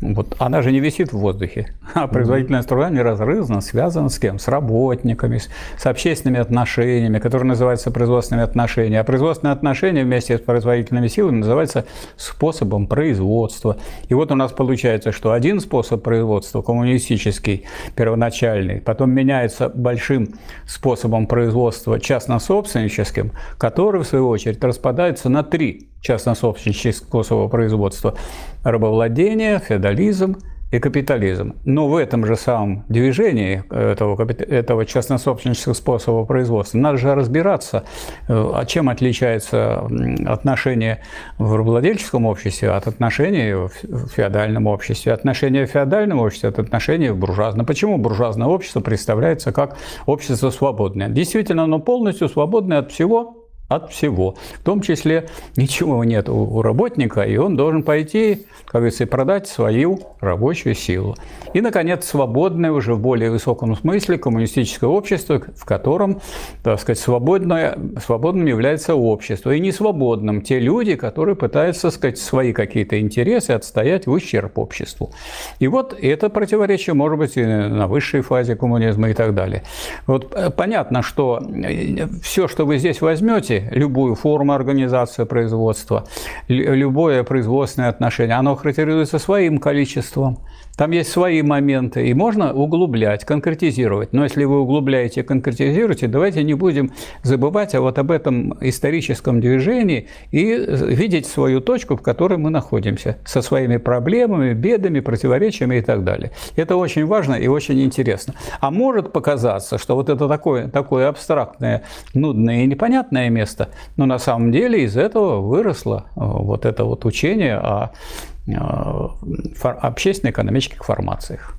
вот 0.00 0.36
она 0.38 0.60
же 0.60 0.72
не 0.72 0.80
висит 0.80 1.12
в 1.12 1.18
воздухе, 1.18 1.72
а 1.94 2.06
производительность 2.06 2.68
труда 2.68 2.90
неразрывно 2.90 3.62
связана 3.62 4.10
с 4.10 4.18
кем? 4.18 4.38
С 4.38 4.46
работниками, 4.46 5.40
с 5.78 5.86
общественными 5.86 6.38
отношениями, 6.38 7.18
которые 7.18 7.48
называются 7.48 7.90
производственными 7.90 8.46
отношениями. 8.46 8.96
А 8.96 9.04
производственные 9.04 9.54
отношения 9.54 10.04
вместе 10.04 10.36
с 10.36 10.40
производительными 10.42 11.08
силами 11.08 11.38
называются 11.38 11.86
способом 12.16 12.88
производства. 12.88 13.78
И 14.08 14.14
вот 14.14 14.30
у 14.30 14.34
нас 14.34 14.52
получается, 14.52 15.12
что 15.12 15.32
один 15.32 15.60
способ 15.60 16.02
производства, 16.02 16.60
коммунистический, 16.60 17.64
первоначальный, 17.94 18.82
потом 18.82 19.12
меняется 19.12 19.70
большим 19.70 20.34
способом 20.66 21.26
производства 21.26 21.98
частно-собственническим, 21.98 23.32
который, 23.56 24.02
в 24.02 24.06
свою 24.06 24.28
очередь, 24.28 24.62
распадается 24.62 25.30
на 25.30 25.42
три 25.42 25.88
частно-собственнических 26.00 26.94
способа 26.94 27.48
производства– 27.48 28.14
рабовладение, 28.64 29.58
феодализм 29.58 30.38
и 30.72 30.80
капитализм. 30.80 31.54
Но 31.64 31.86
в 31.86 31.94
этом 31.94 32.26
же 32.26 32.34
самом 32.34 32.84
движении 32.88 33.62
этого, 33.70 34.20
этого 34.30 34.84
частно-собственнического 34.84 35.74
способа 35.74 36.24
производства 36.24 36.78
надо 36.78 36.98
же 36.98 37.14
разбираться, 37.14 37.84
а 38.26 38.64
чем 38.66 38.88
отличается 38.88 39.86
отношение 40.26 41.02
в 41.38 41.54
рабовладельческом 41.54 42.26
обществе 42.26 42.70
от 42.70 42.88
отношений 42.88 43.54
в 43.54 44.08
феодальном 44.08 44.66
обществе, 44.66 45.12
отношение 45.12 45.66
в 45.66 45.70
феодальном 45.70 46.18
обществе 46.18 46.48
от 46.48 46.58
отношения 46.58 47.12
в 47.12 47.16
буржуазном. 47.16 47.64
Почему 47.64 47.96
буржуазное 47.98 48.48
общество 48.48 48.80
представляется 48.80 49.52
как 49.52 49.76
общество 50.06 50.50
свободное? 50.50 51.08
Действительно, 51.08 51.62
оно 51.62 51.78
полностью 51.78 52.28
свободное 52.28 52.78
от 52.78 52.90
всего, 52.90 53.45
от 53.68 53.90
всего. 53.90 54.36
В 54.60 54.64
том 54.64 54.80
числе 54.80 55.28
ничего 55.56 56.04
нет 56.04 56.28
у 56.28 56.62
работника, 56.62 57.22
и 57.22 57.36
он 57.36 57.56
должен 57.56 57.82
пойти, 57.82 58.46
как 58.64 58.82
говорится, 58.82 59.06
продать 59.06 59.48
свою 59.48 60.00
рабочую 60.20 60.74
силу. 60.74 61.16
И, 61.52 61.60
наконец, 61.60 62.04
свободное 62.04 62.70
уже 62.70 62.94
в 62.94 63.00
более 63.00 63.30
высоком 63.30 63.74
смысле 63.76 64.18
коммунистическое 64.18 64.88
общество, 64.88 65.40
в 65.54 65.64
котором, 65.64 66.20
так 66.62 66.80
сказать, 66.80 66.98
свободное, 66.98 67.78
свободным 68.04 68.46
является 68.46 68.94
общество, 68.94 69.52
и 69.52 69.60
не 69.60 69.72
свободным 69.72 70.42
те 70.42 70.58
люди, 70.60 70.94
которые 70.94 71.34
пытаются, 71.34 71.82
так 71.82 71.92
сказать, 71.92 72.18
свои 72.18 72.52
какие-то 72.52 73.00
интересы 73.00 73.52
отстоять 73.52 74.06
в 74.06 74.12
ущерб 74.12 74.58
обществу. 74.58 75.10
И 75.58 75.66
вот 75.66 75.96
это 76.00 76.28
противоречие 76.28 76.94
может 76.94 77.18
быть 77.18 77.36
и 77.36 77.44
на 77.44 77.88
высшей 77.88 78.20
фазе 78.20 78.54
коммунизма 78.54 79.10
и 79.10 79.14
так 79.14 79.34
далее. 79.34 79.62
Вот 80.06 80.32
э, 80.34 80.50
понятно, 80.50 81.02
что 81.02 81.40
э, 81.40 82.06
все, 82.22 82.48
что 82.48 82.64
вы 82.66 82.78
здесь 82.78 83.00
возьмете, 83.00 83.55
любую 83.70 84.14
форму 84.14 84.52
организации 84.52 85.24
производства, 85.24 86.04
любое 86.48 87.22
производственное 87.24 87.88
отношение, 87.88 88.36
оно 88.36 88.56
характеризуется 88.56 89.18
своим 89.18 89.58
количеством. 89.58 90.38
Там 90.76 90.90
есть 90.90 91.10
свои 91.10 91.40
моменты, 91.40 92.06
и 92.06 92.12
можно 92.12 92.52
углублять, 92.52 93.24
конкретизировать. 93.24 94.12
Но 94.12 94.24
если 94.24 94.44
вы 94.44 94.60
углубляете 94.60 95.20
и 95.20 95.22
конкретизируете, 95.22 96.06
давайте 96.06 96.42
не 96.42 96.54
будем 96.54 96.92
забывать 97.22 97.74
а 97.74 97.80
вот 97.80 97.98
об 97.98 98.10
этом 98.10 98.56
историческом 98.60 99.40
движении 99.40 100.08
и 100.30 100.44
видеть 100.44 101.26
свою 101.26 101.60
точку, 101.60 101.96
в 101.96 102.02
которой 102.02 102.36
мы 102.38 102.50
находимся, 102.50 103.18
со 103.24 103.40
своими 103.40 103.78
проблемами, 103.78 104.52
бедами, 104.52 105.00
противоречиями 105.00 105.76
и 105.76 105.80
так 105.80 106.04
далее. 106.04 106.32
Это 106.56 106.76
очень 106.76 107.06
важно 107.06 107.34
и 107.34 107.46
очень 107.48 107.80
интересно. 107.82 108.34
А 108.60 108.70
может 108.70 109.12
показаться, 109.12 109.78
что 109.78 109.94
вот 109.94 110.10
это 110.10 110.28
такое, 110.28 110.68
такое 110.68 111.08
абстрактное, 111.08 111.84
нудное 112.12 112.64
и 112.64 112.66
непонятное 112.66 113.30
место, 113.30 113.70
но 113.96 114.04
на 114.04 114.18
самом 114.18 114.52
деле 114.52 114.84
из 114.84 114.96
этого 114.96 115.40
выросло 115.40 116.04
э, 116.08 116.20
вот 116.20 116.66
это 116.66 116.84
вот 116.84 117.06
учение 117.06 117.56
о 117.56 117.76
Э, 117.86 118.35
общественно-экономических 118.46 120.84
формациях. 120.84 121.54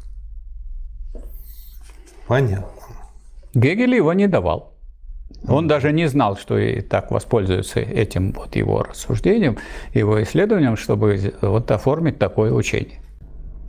Понятно. 2.28 2.68
Гегель 3.54 3.96
его 3.96 4.14
не 4.14 4.28
давал. 4.28 4.74
Он 5.48 5.68
даже 5.68 5.92
не 5.92 6.08
знал, 6.08 6.38
что 6.38 6.58
и 6.58 6.82
так 6.82 7.12
воспользуется 7.12 7.80
этим 7.80 8.34
вот 8.34 8.56
его 8.56 8.84
рассуждением, 8.84 9.58
его 9.94 10.22
исследованием, 10.24 10.78
чтобы 10.78 11.34
вот 11.42 11.72
оформить 11.72 12.20
такое 12.20 12.52
учение. 12.52 13.02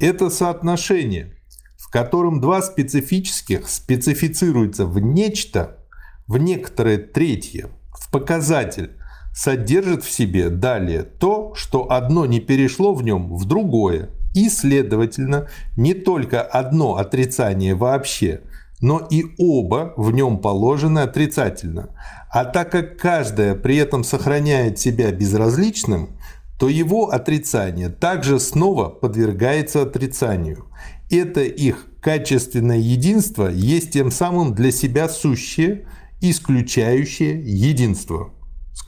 Это 0.01 0.31
соотношение, 0.31 1.37
в 1.77 1.91
котором 1.91 2.41
два 2.41 2.63
специфических 2.63 3.69
специфицируются 3.69 4.87
в 4.87 4.99
нечто, 4.99 5.79
в 6.27 6.39
некоторое 6.39 6.99
третье, 6.99 7.69
в 7.93 8.11
показатель, 8.11 8.93
содержит 9.39 10.03
в 10.03 10.11
себе 10.11 10.51
далее 10.51 11.05
то, 11.05 11.53
что 11.55 11.93
одно 11.93 12.27
не 12.27 12.41
перешло 12.41 12.93
в 12.93 13.05
нем 13.05 13.37
в 13.37 13.45
другое, 13.45 14.11
и, 14.35 14.49
следовательно, 14.49 15.47
не 15.77 15.95
только 15.95 16.43
одно 16.43 16.97
отрицание 16.97 17.77
вообще, 17.77 18.41
но 18.81 18.99
и 18.99 19.27
оба 19.39 19.95
в 19.97 20.11
нем 20.11 20.39
положены 20.39 21.01
отрицательно. 21.01 21.91
А 22.31 22.45
так 22.45 22.73
как 22.73 22.99
каждое 22.99 23.55
при 23.55 23.77
этом 23.77 24.03
сохраняет 24.03 24.81
себя 24.81 25.13
безразличным, 25.13 26.19
то 26.59 26.69
его 26.69 27.11
отрицание 27.11 27.91
также 27.91 28.41
снова 28.41 28.89
подвергается 28.89 29.83
отрицанию. 29.83 30.67
Это 31.11 31.43
их 31.43 31.87
качественное 32.01 32.79
единство 32.79 33.47
есть 33.47 33.93
тем 33.93 34.11
самым 34.11 34.53
для 34.53 34.73
себя 34.73 35.09
сущее, 35.09 35.87
исключающее 36.21 37.41
единство. 37.41 38.33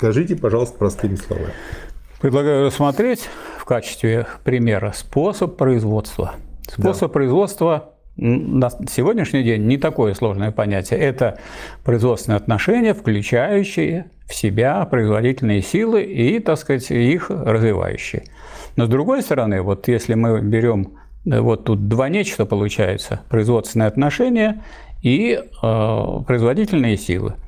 Скажите, 0.00 0.34
пожалуйста, 0.34 0.78
простыми 0.78 1.16
словами. 1.16 1.52
Предлагаю 2.22 2.64
рассмотреть 2.64 3.28
в 3.58 3.66
качестве 3.66 4.26
примера 4.44 4.92
способ 4.96 5.58
производства. 5.58 6.36
Способ 6.66 7.10
да. 7.10 7.12
производства 7.12 7.90
на 8.16 8.70
сегодняшний 8.88 9.42
день 9.42 9.66
не 9.66 9.76
такое 9.76 10.14
сложное 10.14 10.52
понятие. 10.52 11.00
Это 11.00 11.38
производственные 11.84 12.38
отношения, 12.38 12.94
включающие 12.94 14.10
в 14.26 14.34
себя 14.34 14.82
производительные 14.86 15.60
силы 15.60 16.02
и, 16.02 16.38
так 16.38 16.56
сказать, 16.56 16.90
их 16.90 17.28
развивающие. 17.28 18.22
Но 18.76 18.86
с 18.86 18.88
другой 18.88 19.20
стороны, 19.20 19.60
вот 19.60 19.86
если 19.86 20.14
мы 20.14 20.40
берем 20.40 20.94
э, 21.26 21.40
вот 21.40 21.64
тут 21.64 21.88
два 21.88 22.08
нечто 22.08 22.46
получается, 22.46 23.20
производственные 23.28 23.88
отношения 23.88 24.64
и 25.02 25.38
э, 25.38 26.06
производительные 26.26 26.96
силы– 26.96 27.34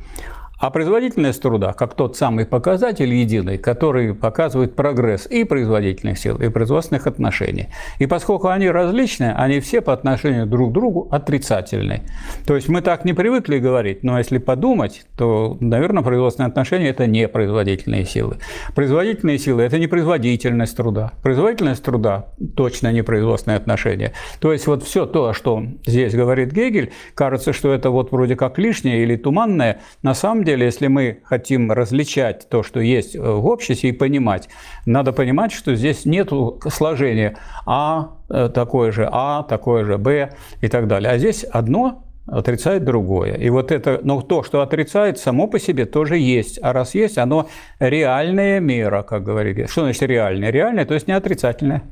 а 0.63 0.71
производительность 0.71 1.43
труда, 1.43 1.73
как 1.73 1.95
тот 1.95 2.17
самый 2.17 2.47
показатель 2.47 3.13
единый, 3.13 3.59
который 3.59 4.15
показывает 4.15 4.77
прогресс 4.77 5.27
и 5.27 5.43
производительных 5.43 6.17
сил, 6.19 6.37
и 6.37 6.49
производственных 6.51 7.09
отношений. 7.09 7.67
И 7.99 8.07
поскольку 8.07 8.47
они 8.47 8.71
различны, 8.71 9.35
они 9.37 9.59
все 9.59 9.81
по 9.81 9.93
отношению 9.93 10.47
друг 10.47 10.71
к 10.71 10.73
другу 10.73 11.09
отрицательны. 11.11 12.03
То 12.47 12.55
есть 12.55 12.69
мы 12.69 12.81
так 12.81 13.05
не 13.05 13.13
привыкли 13.13 13.59
говорить, 13.59 14.05
но 14.05 14.17
если 14.19 14.39
подумать, 14.39 15.05
то, 15.17 15.57
наверное, 15.59 16.05
производственные 16.05 16.51
отношения– 16.51 16.89
это 16.91 17.09
не 17.09 17.27
производительные 17.27 18.05
силы. 18.05 18.37
Производительные 18.77 19.39
силы– 19.39 19.63
это 19.65 19.81
не 19.81 19.89
производительность 19.89 20.77
труда. 20.77 21.11
Производительность 21.25 21.83
труда– 21.83 22.27
точно 22.57 22.93
не 22.93 23.03
производственные 23.03 23.57
отношения. 23.57 24.13
То 24.39 24.53
есть 24.53 24.69
вот 24.69 24.85
все 24.85 25.07
то, 25.07 25.33
что 25.33 25.65
здесь 25.85 26.15
говорит 26.15 26.53
Гегель, 26.53 26.93
кажется, 27.17 27.53
что 27.53 27.73
это 27.73 27.91
вот 27.91 28.13
вроде 28.13 28.37
как 28.37 28.59
лишнее 28.59 29.03
или 29.03 29.17
туманное, 29.17 29.81
на 30.03 30.15
самом 30.15 30.45
деле 30.45 30.52
деле, 30.53 30.67
если 30.67 30.87
мы 30.87 31.21
хотим 31.25 31.73
различать 31.73 32.49
то, 32.49 32.63
что 32.63 32.81
есть 32.81 33.17
в 33.17 33.47
обществе, 33.47 33.91
и 33.91 33.93
понимать, 33.93 34.49
надо 34.87 35.13
понимать, 35.13 35.53
что 35.53 35.75
здесь 35.75 36.05
нет 36.05 36.31
сложения 36.71 37.37
А 37.67 38.19
э, 38.29 38.49
такое 38.49 38.93
же, 38.93 39.09
А 39.11 39.43
такое 39.43 39.85
же, 39.85 39.99
Б 39.99 40.33
и 40.61 40.69
так 40.69 40.87
далее. 40.87 41.11
А 41.11 41.19
здесь 41.19 41.45
одно 41.45 42.05
отрицает 42.27 42.85
другое. 42.85 43.35
И 43.35 43.51
вот 43.51 43.73
это, 43.73 44.01
но 44.03 44.21
то, 44.21 44.43
что 44.43 44.63
отрицает, 44.63 45.19
само 45.19 45.47
по 45.49 45.59
себе 45.59 45.87
тоже 45.87 46.19
есть. 46.19 46.59
А 46.63 46.73
раз 46.73 46.95
есть, 46.95 47.19
оно 47.19 47.49
реальная 47.79 48.61
мера, 48.61 49.03
как 49.03 49.25
говорили. 49.25 49.67
Что 49.67 49.83
значит 49.83 50.03
реальная? 50.03 50.51
Реальная, 50.51 50.85
то 50.85 50.95
есть 50.95 51.09
не 51.09 51.15
отрицательная. 51.15 51.83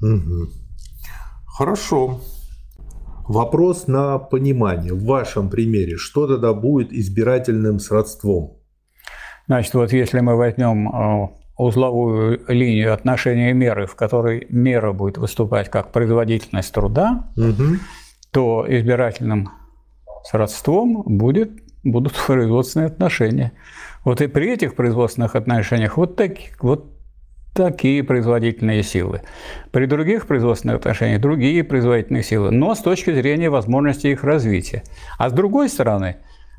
Угу. 0.00 0.48
Хорошо. 1.46 2.20
Вопрос 3.28 3.88
на 3.88 4.18
понимание. 4.18 4.92
В 4.92 5.04
вашем 5.04 5.50
примере, 5.50 5.96
что 5.96 6.26
тогда 6.26 6.52
будет 6.52 6.92
избирательным 6.92 7.80
сродством? 7.80 8.58
Значит, 9.46 9.74
вот 9.74 9.92
если 9.92 10.20
мы 10.20 10.36
возьмем 10.36 10.88
э, 10.88 11.28
узловую 11.56 12.40
линию 12.48 12.92
отношения 12.94 13.52
меры, 13.52 13.86
в 13.86 13.96
которой 13.96 14.46
мера 14.50 14.92
будет 14.92 15.18
выступать 15.18 15.70
как 15.70 15.92
производительность 15.92 16.72
труда, 16.72 17.30
угу. 17.36 17.78
то 18.30 18.64
избирательным 18.68 19.50
сродством 20.24 21.02
будет, 21.04 21.50
будут 21.82 22.14
производственные 22.26 22.88
отношения. 22.88 23.52
Вот 24.04 24.20
и 24.20 24.28
при 24.28 24.52
этих 24.52 24.76
производственных 24.76 25.34
отношениях 25.34 25.96
вот, 25.96 26.16
так, 26.16 26.32
вот 26.60 26.95
такие 27.56 28.04
производительные 28.04 28.82
силы. 28.82 29.22
При 29.72 29.86
других 29.86 30.26
производственных 30.26 30.76
отношениях 30.76 31.20
другие 31.20 31.64
производительные 31.64 32.22
силы, 32.22 32.50
но 32.50 32.74
с 32.74 32.80
точки 32.80 33.12
зрения 33.12 33.50
возможности 33.50 34.08
их 34.08 34.22
развития. 34.22 34.82
А 35.18 35.30
с 35.30 35.32
другой 35.32 35.68
стороны, 35.68 36.16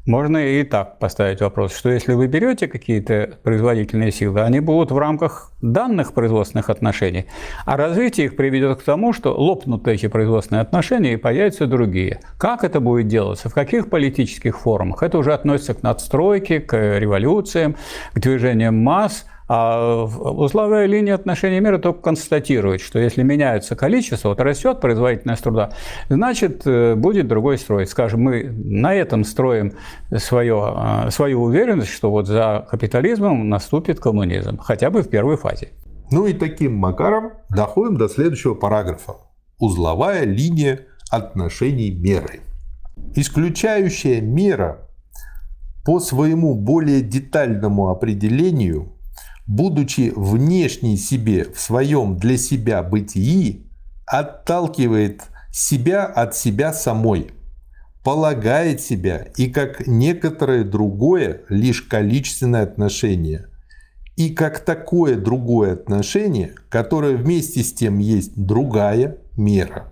можно 0.08 0.38
и 0.38 0.64
так 0.64 1.00
поставить 1.00 1.42
вопрос, 1.42 1.76
что 1.76 1.90
если 1.90 2.14
вы 2.14 2.28
берете 2.28 2.68
какие-то 2.68 3.38
производительные 3.44 4.12
силы, 4.12 4.42
они 4.42 4.62
будут 4.62 4.90
в 4.90 4.98
рамках 4.98 5.52
данных 5.62 6.14
производственных 6.14 6.70
отношений, 6.70 7.26
а 7.66 7.76
развитие 7.76 8.28
их 8.28 8.38
приведет 8.38 8.80
к 8.80 8.84
тому, 8.84 9.12
что 9.12 9.36
лопнут 9.36 9.86
эти 9.88 10.08
производственные 10.08 10.62
отношения 10.62 11.14
и 11.14 11.18
появятся 11.18 11.68
другие. 11.68 12.22
Как 12.38 12.64
это 12.64 12.80
будет 12.80 13.08
делаться, 13.08 13.50
в 13.50 13.54
каких 13.54 13.90
политических 13.90 14.58
формах, 14.58 15.04
это 15.04 15.18
уже 15.18 15.34
относится 15.34 15.74
к 15.74 15.84
надстройке, 15.84 16.62
к 16.62 16.98
революциям, 16.98 17.76
к 18.14 18.20
движениям 18.20 18.78
масс– 18.78 19.26
а 19.48 20.04
узловая 20.04 20.88
линия 20.88 21.16
отношений 21.16 21.60
мира 21.62 21.78
только 21.78 22.02
констатирует, 22.02 22.82
что 22.82 23.00
если 23.00 23.24
меняется 23.24 23.76
количество, 23.76 24.30
вот 24.30 24.42
растет 24.42 24.82
производительность 24.82 25.44
труда, 25.44 25.72
значит, 26.10 26.64
э, 26.66 26.96
будет 26.96 27.28
другой 27.28 27.58
строй. 27.58 27.88
Скажем, 27.88 28.22
мы 28.22 28.44
на 28.44 28.94
этом 28.94 29.24
строим 29.24 29.74
свое, 30.18 30.76
э, 31.06 31.12
свою 31.12 31.44
уверенность, 31.44 31.92
что 31.92 32.12
вот 32.12 32.28
за 32.28 32.68
капитализмом 32.70 33.48
наступит 33.48 34.00
коммунизм, 34.00 34.58
хотя 34.58 34.90
бы 34.90 35.02
в 35.02 35.10
первой 35.10 35.38
фазе. 35.38 35.70
Ну 36.12 36.26
и 36.26 36.34
таким 36.34 36.76
макаром 36.76 37.34
доходим 37.50 37.98
до 37.98 38.10
следующего 38.10 38.54
параграфа. 38.54 39.14
Узловая 39.60 40.26
линия 40.26 40.88
отношений 41.10 41.92
меры. 41.92 42.42
Исключающая 43.16 44.20
мера 44.22 44.90
по 45.86 46.02
своему 46.02 46.54
более 46.54 47.02
детальному 47.02 47.90
определению 47.90 48.97
будучи 49.48 50.12
внешней 50.16 50.98
себе 50.98 51.46
в 51.46 51.60
своем 51.60 52.18
для 52.18 52.38
себя 52.38 52.84
бытии, 52.84 53.72
отталкивает 54.06 55.24
себя 55.52 56.06
от 56.06 56.36
себя 56.36 56.74
самой, 56.74 57.32
полагает 58.04 58.82
себя 58.82 59.28
и 59.38 59.48
как 59.50 59.88
некоторое 59.88 60.64
другое 60.64 61.42
лишь 61.50 61.82
количественное 61.82 62.64
отношение, 62.64 63.48
и 64.16 64.30
как 64.30 64.60
такое 64.60 65.16
другое 65.16 65.74
отношение, 65.74 66.54
которое 66.70 67.16
вместе 67.16 67.64
с 67.64 67.74
тем 67.74 68.00
есть 68.00 68.32
другая 68.36 69.18
мера. 69.36 69.92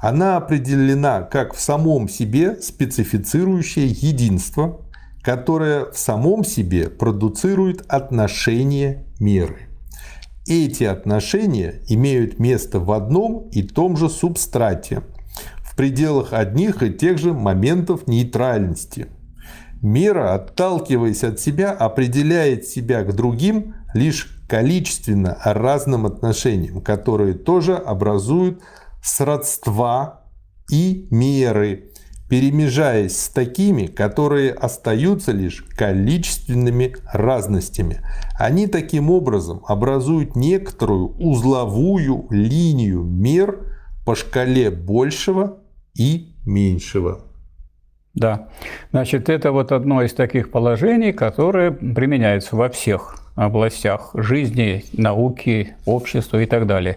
Она 0.00 0.36
определена 0.36 1.22
как 1.22 1.54
в 1.54 1.60
самом 1.60 2.08
себе 2.08 2.56
специфицирующее 2.60 3.86
единство, 3.86 4.80
которое 5.22 5.90
в 5.90 5.98
самом 5.98 6.44
себе 6.44 6.88
продуцирует 6.88 7.84
отношения 7.88 9.06
меры. 9.18 9.68
Эти 10.46 10.84
отношения 10.84 11.82
имеют 11.88 12.38
место 12.38 12.80
в 12.80 12.90
одном 12.92 13.48
и 13.50 13.62
том 13.62 13.96
же 13.96 14.08
субстрате, 14.08 15.02
в 15.62 15.76
пределах 15.76 16.32
одних 16.32 16.82
и 16.82 16.92
тех 16.92 17.18
же 17.18 17.32
моментов 17.32 18.06
нейтральности. 18.06 19.06
Мера, 19.82 20.34
отталкиваясь 20.34 21.24
от 21.24 21.40
себя, 21.40 21.70
определяет 21.70 22.66
себя 22.66 23.02
к 23.02 23.14
другим 23.14 23.74
лишь 23.94 24.42
количественно 24.48 25.38
разным 25.44 26.06
отношениям, 26.06 26.82
которые 26.82 27.34
тоже 27.34 27.76
образуют 27.76 28.60
сродства 29.02 30.24
и 30.70 31.06
меры, 31.10 31.89
перемежаясь 32.30 33.18
с 33.18 33.28
такими, 33.28 33.86
которые 33.86 34.52
остаются 34.52 35.32
лишь 35.32 35.64
количественными 35.76 36.94
разностями. 37.12 38.02
Они 38.38 38.68
таким 38.68 39.10
образом 39.10 39.62
образуют 39.66 40.36
некоторую 40.36 41.08
узловую 41.18 42.28
линию 42.30 43.02
мер 43.02 43.58
по 44.06 44.14
шкале 44.14 44.70
большего 44.70 45.58
и 45.94 46.36
меньшего. 46.46 47.22
Да, 48.14 48.48
значит, 48.92 49.28
это 49.28 49.50
вот 49.50 49.72
одно 49.72 50.02
из 50.02 50.14
таких 50.14 50.52
положений, 50.52 51.12
которое 51.12 51.72
применяется 51.72 52.54
во 52.54 52.68
всех 52.68 53.16
областях 53.34 54.12
жизни, 54.14 54.84
науки, 54.92 55.74
общества 55.84 56.40
и 56.40 56.46
так 56.46 56.68
далее. 56.68 56.96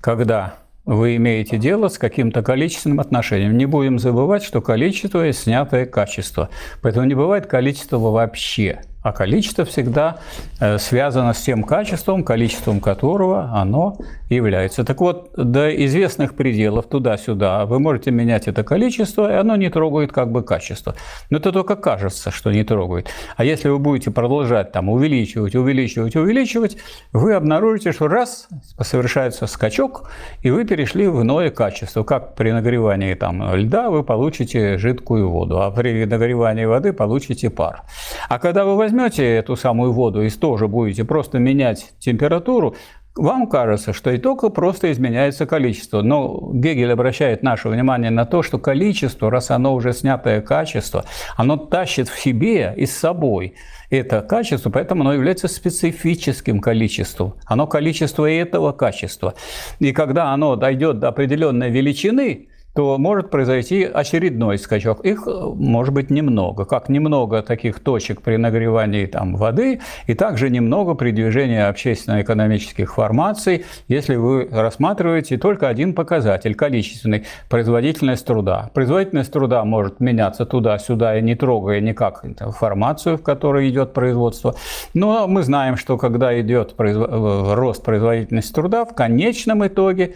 Когда 0.00 0.61
вы 0.84 1.16
имеете 1.16 1.58
дело 1.58 1.88
с 1.88 1.98
каким-то 1.98 2.42
количественным 2.42 3.00
отношением. 3.00 3.56
Не 3.56 3.66
будем 3.66 3.98
забывать, 3.98 4.42
что 4.42 4.60
количество– 4.60 5.32
снятое 5.32 5.86
качество. 5.86 6.48
Поэтому 6.80 7.06
не 7.06 7.14
бывает 7.14 7.46
количества 7.46 7.98
вообще 7.98 8.82
а 9.02 9.12
количество 9.12 9.64
всегда 9.64 10.18
э, 10.60 10.78
связано 10.78 11.34
с 11.34 11.42
тем 11.42 11.64
качеством, 11.64 12.24
количеством 12.24 12.80
которого 12.80 13.50
оно 13.52 13.96
является. 14.28 14.84
Так 14.84 15.00
вот, 15.00 15.30
до 15.36 15.74
известных 15.84 16.34
пределов 16.34 16.86
туда-сюда 16.86 17.66
вы 17.66 17.80
можете 17.80 18.10
менять 18.10 18.48
это 18.48 18.62
количество, 18.62 19.30
и 19.30 19.34
оно 19.34 19.56
не 19.56 19.70
трогает 19.70 20.12
как 20.12 20.30
бы 20.30 20.42
качество. 20.42 20.94
Но 21.30 21.38
это 21.38 21.52
только 21.52 21.76
кажется, 21.76 22.30
что 22.30 22.52
не 22.52 22.64
трогает. 22.64 23.08
А 23.36 23.44
если 23.44 23.68
вы 23.68 23.78
будете 23.78 24.10
продолжать 24.10 24.72
там 24.72 24.88
увеличивать, 24.88 25.54
увеличивать, 25.54 26.16
увеличивать, 26.16 26.76
вы 27.12 27.34
обнаружите, 27.34 27.92
что 27.92 28.08
раз 28.08 28.48
совершается 28.80 29.46
скачок, 29.46 30.08
и 30.42 30.50
вы 30.50 30.64
перешли 30.64 31.08
в 31.08 31.22
иное 31.22 31.50
качество. 31.50 32.04
Как 32.04 32.34
при 32.36 32.52
нагревании 32.52 33.14
там, 33.14 33.54
льда 33.54 33.90
вы 33.90 34.04
получите 34.04 34.78
жидкую 34.78 35.28
воду, 35.28 35.60
а 35.60 35.70
при 35.70 36.04
нагревании 36.04 36.64
воды 36.64 36.92
получите 36.92 37.50
пар. 37.50 37.82
А 38.28 38.38
когда 38.38 38.64
вы 38.64 38.76
возьмете 38.76 38.91
эту 39.00 39.56
самую 39.56 39.92
воду 39.92 40.22
и 40.22 40.30
тоже 40.30 40.68
будете 40.68 41.04
просто 41.04 41.38
менять 41.38 41.92
температуру, 41.98 42.76
вам 43.14 43.46
кажется, 43.46 43.92
что 43.92 44.10
и 44.10 44.18
только 44.18 44.48
просто 44.48 44.90
изменяется 44.90 45.44
количество. 45.44 46.00
Но 46.00 46.50
Гегель 46.54 46.92
обращает 46.92 47.42
наше 47.42 47.68
внимание 47.68 48.10
на 48.10 48.24
то, 48.24 48.42
что 48.42 48.58
количество, 48.58 49.30
раз 49.30 49.50
оно 49.50 49.74
уже 49.74 49.92
снятое 49.92 50.40
качество, 50.40 51.04
оно 51.36 51.56
тащит 51.56 52.08
в 52.08 52.18
себе 52.18 52.72
и 52.76 52.86
с 52.86 52.96
собой 52.96 53.54
это 53.90 54.22
качество, 54.22 54.70
поэтому 54.70 55.02
оно 55.02 55.12
является 55.12 55.48
специфическим 55.48 56.60
количеством. 56.60 57.34
Оно 57.44 57.66
количество 57.66 58.30
этого 58.30 58.72
качества. 58.72 59.34
И 59.78 59.92
когда 59.92 60.32
оно 60.32 60.56
дойдет 60.56 60.98
до 60.98 61.08
определенной 61.08 61.70
величины, 61.70 62.48
то 62.74 62.96
может 62.96 63.30
произойти 63.30 63.84
очередной 63.84 64.58
скачок. 64.58 65.04
Их 65.04 65.24
э, 65.26 65.30
может 65.30 65.92
быть 65.92 66.10
немного, 66.10 66.64
как 66.64 66.88
немного 66.88 67.42
таких 67.42 67.80
точек 67.80 68.22
при 68.22 68.36
нагревании 68.36 69.06
там, 69.06 69.36
воды, 69.36 69.80
и 70.06 70.14
также 70.14 70.48
немного 70.48 70.94
при 70.94 71.10
движении 71.10 71.60
общественно-экономических 71.60 72.94
формаций, 72.94 73.66
если 73.88 74.16
вы 74.16 74.48
рассматриваете 74.50 75.36
только 75.36 75.68
один 75.68 75.94
показатель, 75.94 76.54
количественный, 76.54 77.24
производительность 77.50 78.26
труда. 78.26 78.70
Производительность 78.72 79.32
труда 79.32 79.64
может 79.64 80.00
меняться 80.00 80.46
туда-сюда, 80.46 81.18
и 81.18 81.22
не 81.22 81.34
трогая 81.34 81.80
никак 81.80 82.24
формацию, 82.56 83.18
в 83.18 83.22
которой 83.22 83.68
идет 83.68 83.92
производство. 83.92 84.54
Но 84.94 85.26
мы 85.28 85.42
знаем, 85.42 85.76
что 85.76 85.98
когда 85.98 86.40
идет 86.40 86.74
производ... 86.74 87.10
Э, 87.10 87.54
рост 87.54 87.84
производительности 87.84 88.52
труда, 88.52 88.84
в 88.84 88.94
конечном 88.94 89.66
итоге 89.66 90.14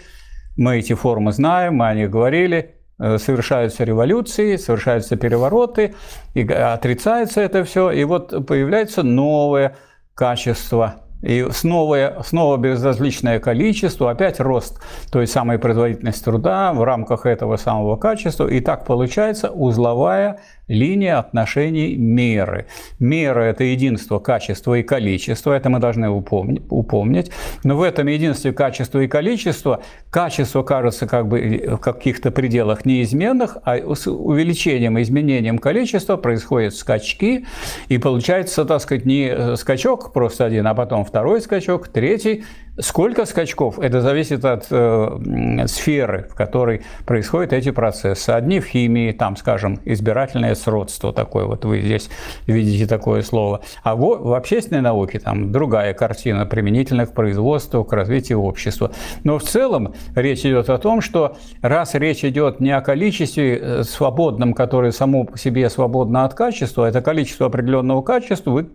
мы 0.57 0.79
эти 0.79 0.95
формы 0.95 1.33
знаем, 1.33 1.77
мы 1.77 1.89
о 1.89 1.95
них 1.95 2.11
говорили. 2.11 2.75
Э, 2.99 3.19
совершаются 3.19 3.85
революции, 3.85 4.57
совершаются 4.57 5.17
перевороты, 5.17 5.95
и 6.35 6.47
отрицается 6.47 7.43
это 7.43 7.63
все. 7.65 7.91
И 7.91 8.05
вот 8.05 8.47
появляется 8.47 9.03
новое 9.03 9.77
качество 10.15 11.03
и 11.23 11.47
снова, 11.51 12.23
снова 12.25 12.57
безразличное 12.57 13.41
количество, 13.41 14.11
опять 14.11 14.39
рост 14.39 14.81
той 15.11 15.27
самой 15.27 15.59
производительности 15.59 16.25
труда 16.25 16.73
в 16.73 16.83
рамках 16.85 17.27
этого 17.27 17.57
самого 17.57 17.97
качества. 17.97 18.47
И 18.47 18.61
так 18.61 18.85
получается 18.85 19.51
узловая 19.51 20.41
линия 20.69 21.19
отношений 21.19 21.97
меры. 21.97 22.67
Мера– 22.99 23.41
это 23.43 23.65
единство 23.65 24.19
качества 24.19 24.75
и 24.75 24.83
количества, 24.83 25.53
это 25.53 25.71
мы 25.71 25.79
должны 25.79 26.09
упомнить. 26.09 27.31
Но 27.63 27.77
в 27.77 27.83
этом 27.83 28.09
единстве 28.09 28.53
качества 28.53 29.01
и 29.01 29.09
количества 29.09 29.83
качество 30.11 30.63
кажется 30.63 31.07
как 31.07 31.29
бы 31.29 31.69
в 31.73 31.79
каких-то 31.79 32.31
пределах 32.31 32.85
неизменных, 32.85 33.59
а 33.65 33.77
с 33.95 34.07
увеличением 34.07 34.99
и 34.99 35.03
изменением 35.03 35.59
количества 35.59 36.17
происходят 36.17 36.75
скачки, 36.75 37.47
и 37.89 37.99
получается, 37.99 38.65
так 38.65 38.81
сказать, 38.81 39.05
не 39.05 39.57
скачок 39.57 40.13
просто 40.13 40.45
один, 40.45 40.67
а 40.67 40.75
потом 40.75 41.05
второй 41.05 41.41
скачок, 41.41 41.89
третий, 41.89 42.45
Сколько 42.79 43.25
скачков? 43.25 43.79
Это 43.79 44.03
зависит 44.03 44.45
от 44.45 44.67
э, 44.71 45.65
сферы, 45.67 46.29
в 46.31 46.35
которой 46.35 46.83
происходят 47.07 47.55
эти 47.55 47.71
процессы. 47.71 48.31
Одни 48.31 48.61
в 48.61 48.67
химии, 48.67 49.13
там, 49.13 49.37
скажем, 49.37 49.81
избирательное 49.87 50.55
сродство 50.55 51.13
такое, 51.13 51.47
вот 51.47 51.65
вы 51.65 51.81
здесь 51.81 52.11
видите 52.47 52.87
такое 52.87 53.23
слово. 53.23 53.63
А 53.83 53.97
в, 53.97 54.01
в 54.01 54.35
общественной 54.35 54.83
науке 54.83 55.19
там 55.19 55.53
другая 55.53 55.95
картина, 55.95 56.45
применительных 56.45 57.13
к 57.13 57.15
производству, 57.15 57.83
к 57.83 57.93
развитию 57.95 58.43
общества. 58.43 58.93
Но 59.25 59.39
в 59.39 59.43
целом 59.43 59.95
речь 60.15 60.41
идет 60.41 60.69
о 60.69 60.77
том, 60.77 61.01
что 61.01 61.37
раз 61.63 61.95
речь 61.95 62.25
идет 62.25 62.61
не 62.61 62.73
о 62.73 62.83
количестве 62.83 63.57
э, 63.57 63.83
свободном, 63.85 64.53
которое 64.53 64.93
само 64.93 65.25
по 65.25 65.39
себе 65.39 65.71
свободно 65.71 66.25
от 66.27 66.35
качества, 66.35 66.87
а 66.87 66.89
это 66.91 67.01
количество 67.01 67.47
определенного 67.47 68.03
качества, 68.03 68.51
вы 68.51 68.69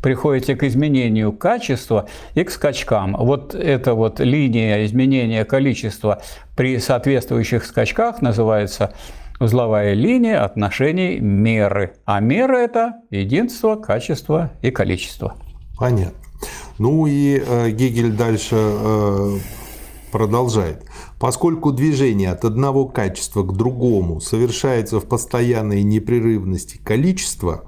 приходите 0.00 0.56
к 0.56 0.64
изменению 0.64 1.32
качества 1.32 2.08
и 2.34 2.44
к 2.44 2.50
скачкам. 2.50 3.16
Вот 3.18 3.54
эта 3.54 3.94
вот 3.94 4.20
линия 4.20 4.84
изменения 4.84 5.44
количества 5.44 6.22
при 6.56 6.78
соответствующих 6.78 7.64
скачках 7.64 8.22
называется 8.22 8.92
узловая 9.40 9.94
линия 9.94 10.44
отношений 10.44 11.18
меры. 11.18 11.94
А 12.04 12.20
мера– 12.20 12.56
это 12.58 12.94
единство, 13.10 13.76
качество 13.76 14.52
и 14.62 14.70
количество. 14.70 15.36
Понятно. 15.76 16.18
Ну 16.78 17.06
и 17.06 17.42
э, 17.44 17.70
Гегель 17.70 18.12
дальше 18.12 18.56
э, 18.56 19.38
продолжает. 20.10 20.84
Поскольку 21.18 21.72
движение 21.72 22.30
от 22.30 22.44
одного 22.44 22.86
качества 22.86 23.42
к 23.42 23.56
другому 23.56 24.20
совершается 24.20 25.00
в 25.00 25.06
постоянной 25.06 25.82
непрерывности 25.82 26.78
количества, 26.78 27.64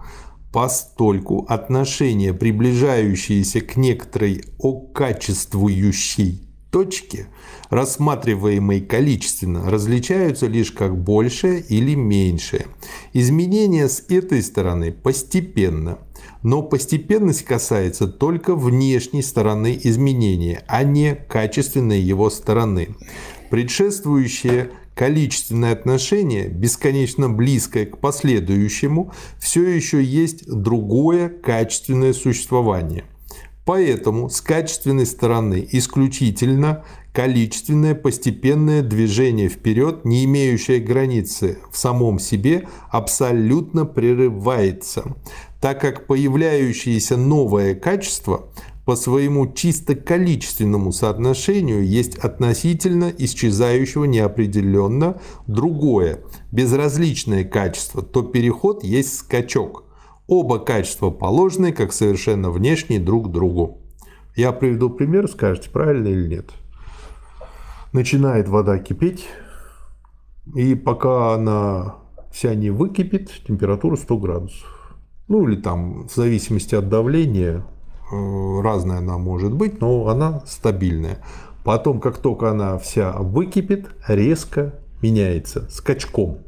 постольку 0.54 1.44
отношения, 1.48 2.32
приближающиеся 2.32 3.60
к 3.60 3.74
некоторой 3.74 4.44
окачествующей 4.60 6.48
точке, 6.70 7.26
рассматриваемой 7.70 8.80
количественно, 8.80 9.68
различаются 9.68 10.46
лишь 10.46 10.70
как 10.70 10.96
большее 10.96 11.60
или 11.60 11.96
меньшее. 11.96 12.66
Изменение 13.12 13.88
с 13.88 14.04
этой 14.08 14.44
стороны 14.44 14.92
постепенно, 14.92 15.98
но 16.44 16.62
постепенность 16.62 17.42
касается 17.42 18.06
только 18.06 18.54
внешней 18.54 19.22
стороны 19.22 19.76
изменения, 19.82 20.62
а 20.68 20.84
не 20.84 21.16
качественной 21.16 22.00
его 22.00 22.30
стороны. 22.30 22.90
Предшествующее 23.50 24.70
количественное 24.94 25.72
отношение, 25.72 26.48
бесконечно 26.48 27.28
близкое 27.28 27.86
к 27.86 27.98
последующему, 27.98 29.12
все 29.38 29.66
еще 29.66 30.02
есть 30.02 30.46
другое 30.46 31.28
качественное 31.28 32.12
существование. 32.12 33.04
Поэтому 33.64 34.28
с 34.28 34.40
качественной 34.40 35.06
стороны 35.06 35.66
исключительно 35.72 36.84
количественное 37.14 37.94
постепенное 37.94 38.82
движение 38.82 39.48
вперед, 39.48 40.04
не 40.04 40.24
имеющее 40.24 40.80
границы 40.80 41.58
в 41.70 41.78
самом 41.78 42.18
себе, 42.18 42.68
абсолютно 42.90 43.86
прерывается, 43.86 45.16
так 45.60 45.80
как 45.80 46.06
появляющееся 46.06 47.16
новое 47.16 47.74
качество 47.74 48.48
по 48.84 48.96
своему 48.96 49.50
чисто 49.52 49.94
количественному 49.94 50.92
соотношению 50.92 51.86
есть 51.86 52.16
относительно 52.16 53.10
исчезающего 53.16 54.04
неопределенно 54.04 55.20
другое, 55.46 56.20
безразличное 56.52 57.44
качество, 57.44 58.02
то 58.02 58.22
переход 58.22 58.84
есть 58.84 59.18
скачок. 59.18 59.84
Оба 60.26 60.58
качества 60.58 61.10
положены 61.10 61.72
как 61.72 61.92
совершенно 61.92 62.50
внешние 62.50 63.00
друг 63.00 63.30
другу. 63.30 63.80
Я 64.36 64.52
приведу 64.52 64.90
пример, 64.90 65.28
скажете, 65.28 65.70
правильно 65.70 66.08
или 66.08 66.28
нет. 66.28 66.50
Начинает 67.92 68.48
вода 68.48 68.78
кипеть, 68.78 69.26
и 70.54 70.74
пока 70.74 71.34
она 71.34 71.96
вся 72.32 72.54
не 72.54 72.70
выкипит, 72.70 73.30
температура 73.46 73.96
100 73.96 74.18
градусов. 74.18 74.98
Ну 75.28 75.48
или 75.48 75.56
там 75.60 76.08
в 76.08 76.14
зависимости 76.14 76.74
от 76.74 76.88
давления 76.88 77.64
разная 78.62 78.98
она 78.98 79.18
может 79.18 79.52
быть, 79.52 79.80
но 79.80 80.08
она 80.08 80.42
стабильная. 80.46 81.18
Потом, 81.64 82.00
как 82.00 82.18
только 82.18 82.50
она 82.50 82.78
вся 82.78 83.12
выкипит, 83.12 83.88
резко 84.06 84.74
меняется 85.02 85.66
скачком. 85.70 86.38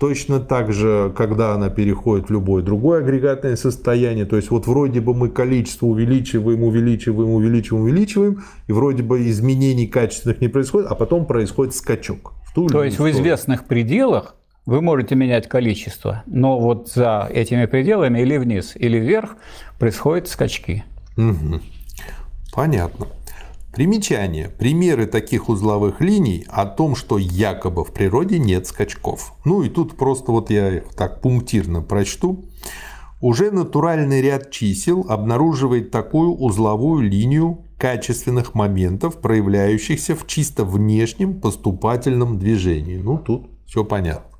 Точно 0.00 0.40
так 0.40 0.72
же, 0.72 1.12
когда 1.16 1.54
она 1.54 1.70
переходит 1.70 2.28
в 2.28 2.32
любое 2.32 2.62
другое 2.62 3.00
агрегатное 3.00 3.56
состояние, 3.56 4.26
то 4.26 4.36
есть 4.36 4.50
вот 4.50 4.66
вроде 4.66 5.00
бы 5.00 5.14
мы 5.14 5.30
количество 5.30 5.86
увеличиваем, 5.86 6.62
увеличиваем, 6.62 7.30
увеличиваем, 7.30 7.84
увеличиваем, 7.84 8.44
и 8.66 8.72
вроде 8.72 9.02
бы 9.02 9.26
изменений 9.28 9.86
качественных 9.86 10.40
не 10.40 10.48
происходит, 10.48 10.90
а 10.90 10.94
потом 10.94 11.26
происходит 11.26 11.74
скачок. 11.74 12.32
то 12.54 12.84
есть 12.84 12.98
в 12.98 13.08
известных 13.08 13.64
пределах 13.64 14.36
вы 14.66 14.80
можете 14.80 15.14
менять 15.14 15.48
количество, 15.48 16.22
но 16.26 16.58
вот 16.58 16.88
за 16.88 17.28
этими 17.30 17.66
пределами 17.66 18.20
или 18.20 18.36
вниз, 18.36 18.72
или 18.74 18.98
вверх 18.98 19.36
происходят 19.78 20.28
скачки. 20.28 20.84
Угу. 21.16 21.60
Понятно. 22.54 23.08
Примечание. 23.72 24.48
Примеры 24.48 25.06
таких 25.06 25.48
узловых 25.48 26.00
линий 26.00 26.46
о 26.48 26.64
том, 26.64 26.94
что 26.94 27.18
якобы 27.18 27.84
в 27.84 27.92
природе 27.92 28.38
нет 28.38 28.66
скачков. 28.68 29.34
Ну 29.44 29.62
и 29.62 29.68
тут 29.68 29.96
просто 29.96 30.30
вот 30.30 30.48
я 30.50 30.82
так 30.96 31.20
пунктирно 31.20 31.82
прочту. 31.82 32.44
Уже 33.20 33.50
натуральный 33.50 34.22
ряд 34.22 34.50
чисел 34.50 35.06
обнаруживает 35.08 35.90
такую 35.90 36.34
узловую 36.34 37.08
линию 37.08 37.64
качественных 37.76 38.54
моментов, 38.54 39.20
проявляющихся 39.20 40.14
в 40.14 40.26
чисто 40.26 40.64
внешнем 40.64 41.40
поступательном 41.40 42.38
движении. 42.38 42.98
Ну 42.98 43.18
тут 43.18 43.48
все 43.66 43.84
понятно 43.84 44.33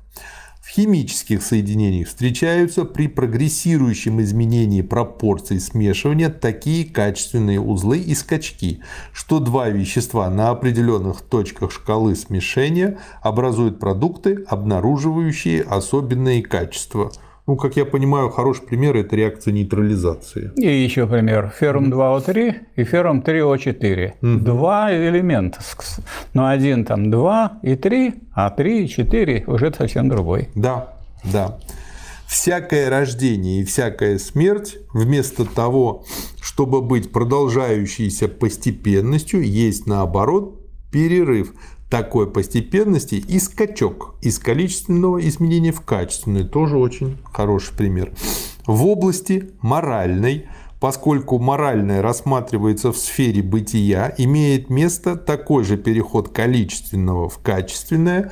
в 0.61 0.69
химических 0.69 1.43
соединениях 1.43 2.07
встречаются 2.07 2.85
при 2.85 3.07
прогрессирующем 3.07 4.19
изменении 4.21 4.81
пропорций 4.81 5.59
смешивания 5.59 6.29
такие 6.29 6.85
качественные 6.85 7.61
узлы 7.61 7.99
и 7.99 8.15
скачки, 8.15 8.81
что 9.13 9.39
два 9.39 9.69
вещества 9.69 10.27
на 10.29 10.49
определенных 10.49 11.21
точках 11.21 11.71
шкалы 11.71 12.15
смешения 12.15 12.97
образуют 13.21 13.79
продукты, 13.79 14.43
обнаруживающие 14.47 15.61
особенные 15.61 16.41
качества– 16.41 17.11
ну, 17.47 17.57
как 17.57 17.75
я 17.77 17.85
понимаю, 17.85 18.29
хороший 18.29 18.63
пример– 18.63 18.95
это 18.97 19.15
реакция 19.15 19.53
нейтрализации. 19.53 20.51
И 20.57 20.67
еще 20.67 21.05
пример. 21.05 21.53
Феррум 21.59 21.93
2О3 21.93 22.55
и 22.75 22.83
феррум 22.83 23.19
3О4. 23.19 24.13
Угу. 24.21 24.43
Два 24.43 24.91
элемента. 24.91 25.59
Но 26.33 26.47
один 26.47 26.85
там 26.85 27.11
2 27.11 27.59
и 27.61 27.75
3, 27.75 28.13
а 28.33 28.49
3 28.49 28.85
и 28.85 28.87
4 28.87 29.43
уже 29.45 29.71
совсем 29.71 30.09
другой. 30.09 30.49
Да, 30.55 30.95
да. 31.23 31.59
Всякое 32.25 32.89
рождение 32.89 33.61
и 33.61 33.65
всякая 33.65 34.17
смерть, 34.17 34.77
вместо 34.91 35.45
того, 35.45 36.05
чтобы 36.41 36.81
быть 36.81 37.11
продолжающейся 37.11 38.27
постепенностью, 38.27 39.43
есть 39.43 39.85
наоборот 39.85 40.61
перерыв– 40.91 41.53
такой 41.89 42.29
постепенности 42.29 43.15
и 43.15 43.39
скачок 43.39 44.15
из 44.21 44.39
количественного 44.39 45.25
изменения 45.27 45.71
в 45.71 45.81
качественное. 45.81 46.43
Тоже 46.43 46.77
очень 46.77 47.17
хороший 47.31 47.75
пример. 47.75 48.11
В 48.65 48.85
области 48.85 49.51
моральной, 49.61 50.47
поскольку 50.79 51.37
моральное 51.39 52.01
рассматривается 52.01 52.91
в 52.91 52.97
сфере 52.97 53.43
бытия, 53.43 54.13
имеет 54.17 54.69
место 54.69 55.15
такой 55.15 55.63
же 55.63 55.77
переход 55.77 56.29
количественного 56.29 57.29
в 57.29 57.37
качественное, 57.37 58.31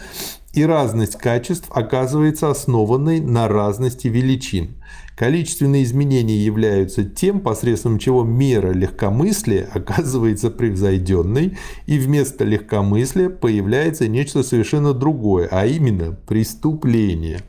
и 0.53 0.65
разность 0.65 1.17
качеств 1.17 1.69
оказывается 1.71 2.49
основанной 2.49 3.19
на 3.19 3.47
разности 3.47 4.07
величин. 4.07 4.75
Количественные 5.15 5.83
изменения 5.83 6.37
являются 6.37 7.03
тем, 7.03 7.39
посредством 7.39 7.99
чего 7.99 8.23
мера 8.23 8.71
легкомыслия 8.71 9.69
оказывается 9.73 10.49
превзойденной, 10.49 11.57
и 11.85 11.99
вместо 11.99 12.43
легкомыслия 12.43 13.29
появляется 13.29 14.07
нечто 14.07 14.43
совершенно 14.43 14.93
другое, 14.93 15.47
а 15.51 15.65
именно 15.65 16.17
преступление 16.27 17.41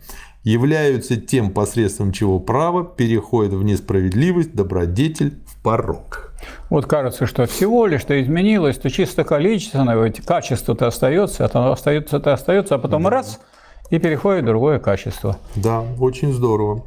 являются 0.45 1.17
тем, 1.17 1.51
посредством 1.51 2.13
чего 2.13 2.39
право 2.39 2.85
переходит 2.85 3.55
в 3.55 3.63
несправедливость, 3.63 4.55
добродетель, 4.55 5.39
в 5.47 5.63
порог. 5.63 6.35
Вот 6.69 6.85
кажется, 6.85 7.27
что 7.27 7.47
всего 7.47 7.87
лишь 7.87 8.03
что 8.03 8.21
изменилось, 8.21 8.77
то 8.77 8.91
чисто 8.91 9.25
количественно, 9.25 9.97
ведь 10.05 10.21
качество-то 10.21 10.87
остается, 10.87 11.49
а 11.51 11.73
остается-то 11.73 12.35
остается, 12.35 12.75
а 12.75 12.79
потом 12.79 13.05
да. 13.05 13.11
раз 13.11 13.41
и 13.89 13.99
переходит 13.99 14.43
в 14.43 14.47
другое 14.47 14.79
качество. 14.79 15.39
Да, 15.57 15.83
очень 15.99 16.33
здорово. 16.35 16.85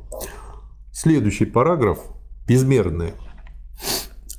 Следующий 1.00 1.46
параграф– 1.46 2.00
безмерное. 2.48 3.14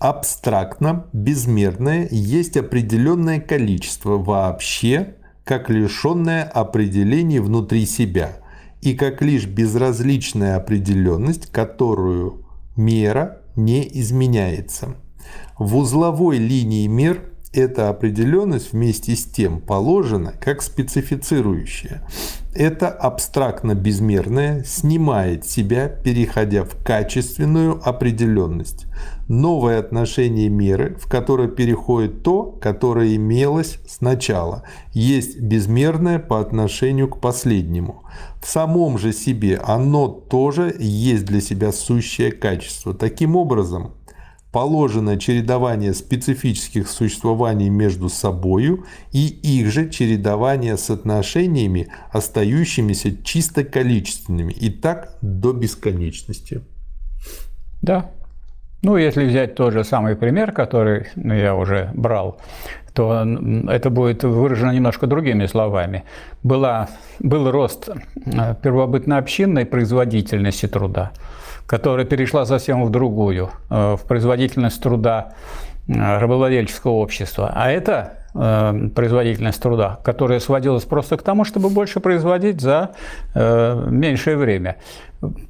Абстрактно 0.01 1.07
безмерное 1.13 2.09
есть 2.11 2.57
определенное 2.57 3.39
количество 3.39 4.19
вообще, 4.19 5.15
как 5.45 5.71
лишенное 5.71 6.43
определений 6.43 7.39
внутри 7.39 7.87
себя, 7.87 8.39
и 8.83 8.95
как 8.95 9.23
лишь 9.23 9.47
безразличная 9.47 10.57
определенность, 10.57 11.47
которую 11.53 12.45
мера 12.75 13.43
не 13.55 13.89
изменяется. 14.01 14.97
В 15.61 15.77
узловой 15.77 16.39
линии 16.39 16.89
мер 16.89 17.35
эта 17.59 17.89
определенность 17.89 18.73
вместе 18.73 19.17
с 19.17 19.25
тем 19.25 19.61
положена 19.61 20.33
как 20.41 20.63
специфицирующая. 20.63 22.03
Это 22.55 22.89
абстрактно 22.89 23.75
безмерное 23.75 24.65
снимает 24.65 25.45
себя, 25.45 25.89
переходя 25.89 26.65
в 26.65 26.83
качественную 26.83 27.81
определенность. 27.87 28.87
Новое 29.29 29.79
отношение 29.79 30.49
меры, 30.49 30.97
в 31.01 31.09
которое 31.09 31.49
переходит 31.49 32.23
то, 32.23 32.45
которое 32.45 33.15
имелось 33.17 33.79
сначала, 33.87 34.65
есть 34.93 35.41
безмерное 35.41 36.19
по 36.19 36.41
отношению 36.41 37.09
к 37.09 37.21
последнему. 37.21 38.05
В 38.43 38.49
самом 38.49 38.99
же 38.99 39.13
себе 39.13 39.61
оно 39.63 40.09
тоже 40.09 40.75
есть 40.79 41.27
для 41.27 41.41
себя 41.41 41.73
сущее 41.73 42.33
качество. 42.33 42.95
Таким 42.95 43.37
образом, 43.37 43.93
положено 44.53 45.19
чередование 45.19 45.95
специфических 45.95 46.89
существований 46.89 47.69
между 47.69 48.09
собою 48.09 48.87
и 49.13 49.27
их 49.27 49.71
же 49.71 49.91
чередование 49.91 50.77
с 50.77 50.91
отношениями, 50.91 51.89
остающимися 52.13 53.23
чисто 53.23 53.65
количественными, 53.65 54.53
и 54.53 54.71
так 54.71 55.19
до 55.23 55.53
бесконечности. 55.53 56.63
Да. 57.83 58.11
Ну, 58.83 58.97
если 58.97 59.27
взять 59.27 59.55
тот 59.57 59.73
же 59.73 59.85
самый 59.85 60.15
пример, 60.15 60.53
который 60.53 61.09
я 61.17 61.55
уже 61.55 61.91
брал, 61.95 62.41
то 62.99 63.25
это 63.69 63.91
будет 63.91 64.25
выражено 64.25 64.73
немножко 64.73 65.07
другими 65.07 65.47
словами. 65.47 66.03
Была, 66.43 66.89
был 67.21 67.49
рост 67.49 67.89
э, 67.89 68.55
первобытно-общинной 68.61 69.67
производительности 69.67 70.67
труда– 70.67 71.13
которая 71.67 72.07
перешла 72.07 72.47
совсем 72.47 72.83
в 72.83 72.91
другую, 72.91 73.51
э, 73.71 73.97
в 73.97 74.09
производительность 74.09 74.83
труда 74.83 75.33
э, 75.87 76.19
рабовладельческого 76.19 76.93
общества. 76.93 77.53
А 77.55 77.71
это 77.71 78.15
производительность 78.95 79.61
труда, 79.63 79.99
которая 80.05 80.41
сводилась 80.41 80.85
просто 80.85 81.17
к 81.17 81.23
тому, 81.23 81.45
чтобы 81.45 81.71
больше 81.71 81.99
производить 81.99 82.61
за 82.61 82.91
меньшее 83.35 84.37
время 84.37 84.77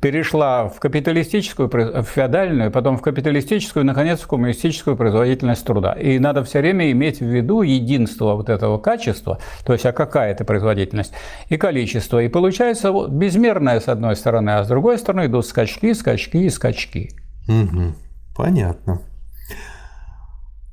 перешла 0.01 0.69
в 0.69 0.81
капиталистическую, 0.81 1.69
в 1.69 2.05
феодальную, 2.05 2.71
потом 2.71 2.97
в 2.97 3.03
капиталистическую, 3.03 3.85
наконец, 3.85 4.21
в 4.21 4.27
коммунистическую 4.27 4.97
производительность 4.97 5.65
труда. 5.65 5.93
И 5.93 6.19
надо 6.19 6.43
все 6.45 6.61
время 6.61 6.91
иметь 6.91 7.21
в 7.21 7.27
виду 7.27 7.63
единство 7.63 8.35
вот 8.35 8.49
этого 8.49 8.79
качества, 8.79 9.39
то 9.65 9.73
есть 9.75 9.85
а 9.85 9.93
какая 9.93 10.33
это 10.33 10.45
производительность, 10.45 11.13
и 11.49 11.57
количество. 11.57 12.23
И 12.23 12.29
получается 12.29 12.93
вот 12.93 13.11
безмерное 13.11 13.81
с 13.81 13.89
одной 13.89 14.17
стороны, 14.17 14.51
а 14.51 14.65
с 14.65 14.69
другой 14.69 14.99
стороны 14.99 15.27
идут 15.27 15.47
скачки, 15.47 15.93
скачки 15.93 16.39
и 16.39 16.51
скачки. 16.51 17.11
Угу. 17.47 17.95
Понятно. 18.35 19.03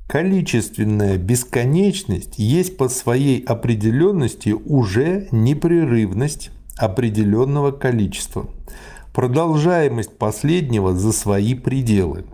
Количественная 0.08 1.18
бесконечность 1.18 2.38
есть 2.38 2.76
по 2.76 2.88
своей 2.88 3.44
определенности 3.44 4.50
уже 4.50 5.26
непрерывность 5.32 6.52
определенного 6.76 7.70
количества, 7.70 8.46
продолжаемость 9.14 10.16
последнего 10.18 10.94
за 10.94 11.12
свои 11.12 11.54
пределы. 11.54 12.24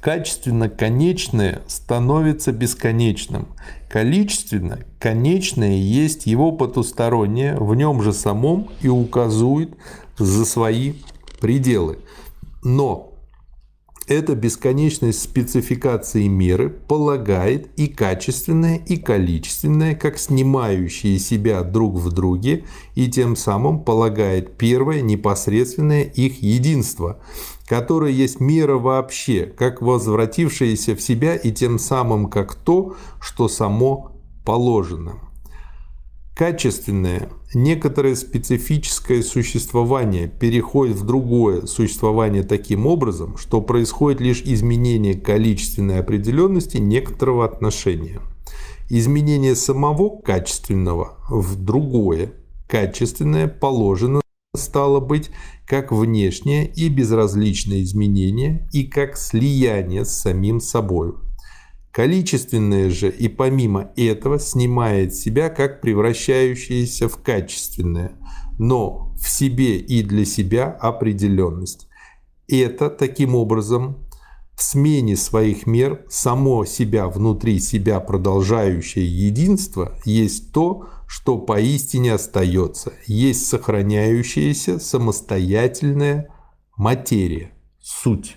Качественно 0.00 0.68
конечное 0.68 1.62
становится 1.66 2.52
бесконечным. 2.52 3.48
Количественно 3.88 4.80
конечное 4.98 5.76
есть 5.76 6.26
его 6.26 6.52
потустороннее 6.52 7.56
в 7.56 7.74
нем 7.74 8.02
же 8.02 8.12
самом 8.12 8.68
и 8.82 8.88
указывает 8.88 9.74
за 10.18 10.44
свои 10.44 10.94
пределы. 11.40 11.98
Но 12.62 13.13
эта 14.06 14.34
бесконечность 14.34 15.22
спецификации 15.22 16.26
меры 16.26 16.68
полагает 16.68 17.68
и 17.76 17.88
качественное, 17.88 18.76
и 18.76 18.96
количественное, 18.96 19.94
как 19.94 20.18
снимающие 20.18 21.18
себя 21.18 21.62
друг 21.62 21.94
в 21.94 22.12
друге, 22.12 22.64
и 22.94 23.08
тем 23.08 23.34
самым 23.34 23.82
полагает 23.82 24.56
первое 24.58 25.00
непосредственное 25.00 26.02
их 26.02 26.42
единство, 26.42 27.18
которое 27.66 28.12
есть 28.12 28.40
мера 28.40 28.76
вообще, 28.76 29.46
как 29.46 29.80
возвратившееся 29.80 30.94
в 30.94 31.00
себя 31.00 31.34
и 31.34 31.50
тем 31.50 31.78
самым 31.78 32.28
как 32.28 32.54
то, 32.54 32.96
что 33.20 33.48
само 33.48 34.12
положено. 34.44 35.14
Качественное, 36.34 37.28
некоторое 37.54 38.16
специфическое 38.16 39.22
существование 39.22 40.26
переходит 40.26 40.96
в 40.96 41.06
другое 41.06 41.66
существование 41.66 42.42
таким 42.42 42.88
образом, 42.88 43.36
что 43.38 43.60
происходит 43.60 44.20
лишь 44.20 44.42
изменение 44.42 45.14
количественной 45.14 46.00
определенности 46.00 46.78
некоторого 46.78 47.44
отношения. 47.44 48.20
Изменение 48.90 49.54
самого 49.54 50.20
качественного 50.22 51.18
в 51.30 51.54
другое 51.62 52.32
качественное 52.68 53.46
положено 53.46 54.20
стало 54.56 54.98
быть 54.98 55.30
как 55.68 55.92
внешнее 55.92 56.66
и 56.66 56.88
безразличное 56.88 57.82
изменение 57.82 58.68
и 58.72 58.82
как 58.82 59.16
слияние 59.16 60.04
с 60.04 60.10
самим 60.10 60.58
собой. 60.58 61.14
Количественное 61.94 62.90
же 62.90 63.08
и 63.08 63.28
помимо 63.28 63.92
этого 63.94 64.40
снимает 64.40 65.14
себя 65.14 65.48
как 65.48 65.80
превращающееся 65.80 67.08
в 67.08 67.22
качественное, 67.22 68.14
но 68.58 69.14
в 69.16 69.28
себе 69.28 69.78
и 69.78 70.02
для 70.02 70.24
себя 70.24 70.72
определенность. 70.72 71.86
Это 72.48 72.90
таким 72.90 73.36
образом 73.36 74.08
в 74.56 74.62
смене 74.64 75.14
своих 75.14 75.68
мер 75.68 76.04
само 76.08 76.64
себя 76.64 77.06
внутри 77.06 77.60
себя 77.60 78.00
продолжающее 78.00 79.06
единство 79.06 79.96
есть 80.04 80.52
то, 80.52 80.88
что 81.06 81.38
поистине 81.38 82.14
остается, 82.14 82.92
есть 83.06 83.46
сохраняющаяся 83.46 84.80
самостоятельная 84.80 86.34
материя, 86.76 87.52
суть. 87.80 88.36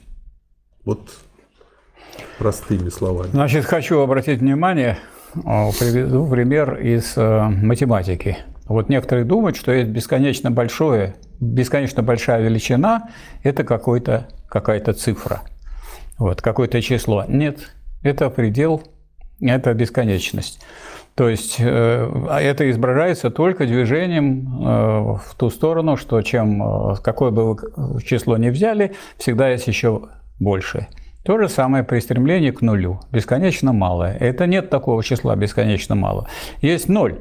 Вот 0.86 1.10
простыми 2.38 2.90
словами. 2.90 3.30
Значит, 3.32 3.66
хочу 3.66 4.00
обратить 4.00 4.40
внимание, 4.40 4.98
приведу 5.34 6.28
пример 6.28 6.76
из 6.76 7.14
э, 7.18 7.48
математики. 7.48 8.38
Вот 8.66 8.90
некоторые 8.90 9.26
думают, 9.26 9.56
что 9.56 9.72
есть 9.72 9.90
бесконечно 9.90 10.52
большое, 10.52 11.16
бесконечно 11.40 12.04
большая 12.04 12.42
величина– 12.42 13.10
это 13.44 13.64
какой-то, 13.64 14.28
какая-то 14.50 14.94
цифра, 14.94 15.42
вот, 16.18 16.42
какое-то 16.42 16.82
число. 16.82 17.24
Нет, 17.28 17.72
это 18.04 18.30
предел, 18.30 18.84
это 19.40 19.74
бесконечность. 19.74 20.62
То 21.16 21.30
есть 21.30 21.56
э, 21.60 22.28
это 22.30 22.70
изображается 22.70 23.32
только 23.32 23.66
движением 23.66 24.64
э, 24.64 25.18
в 25.18 25.36
ту 25.38 25.50
сторону, 25.50 25.98
что 25.98 26.22
чем 26.22 26.96
какое 27.02 27.32
бы 27.32 27.54
вы 27.54 28.02
число 28.04 28.38
ни 28.38 28.50
взяли, 28.50 28.94
всегда 29.18 29.50
есть 29.50 29.68
еще 29.68 30.10
больше. 30.40 30.88
То 31.28 31.38
же 31.38 31.50
самое 31.50 31.84
при 31.84 32.00
стремлении 32.00 32.52
к 32.52 32.62
нулю. 32.62 33.02
Бесконечно 33.12 33.74
малое. 33.74 34.16
Это 34.18 34.48
нет 34.48 34.70
такого 34.70 35.04
числа 35.04 35.36
бесконечно 35.36 35.94
мало. 35.94 36.30
Есть 36.62 36.88
ноль. 36.88 37.18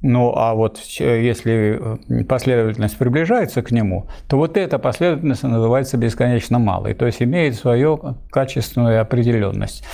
Ну, 0.00 0.32
а 0.36 0.54
вот 0.54 0.78
если 0.78 1.98
э, 2.08 2.24
последовательность 2.24 2.96
приближается 2.96 3.62
к 3.62 3.72
нему, 3.72 4.06
то 4.28 4.36
вот 4.36 4.56
эта 4.56 4.78
последовательность 4.78 5.42
называется 5.42 5.96
бесконечно 5.96 6.60
малой, 6.60 6.94
то 6.94 7.04
есть 7.04 7.20
имеет 7.20 7.56
свою 7.56 8.16
качественную 8.30 9.00
определенность. 9.00 9.84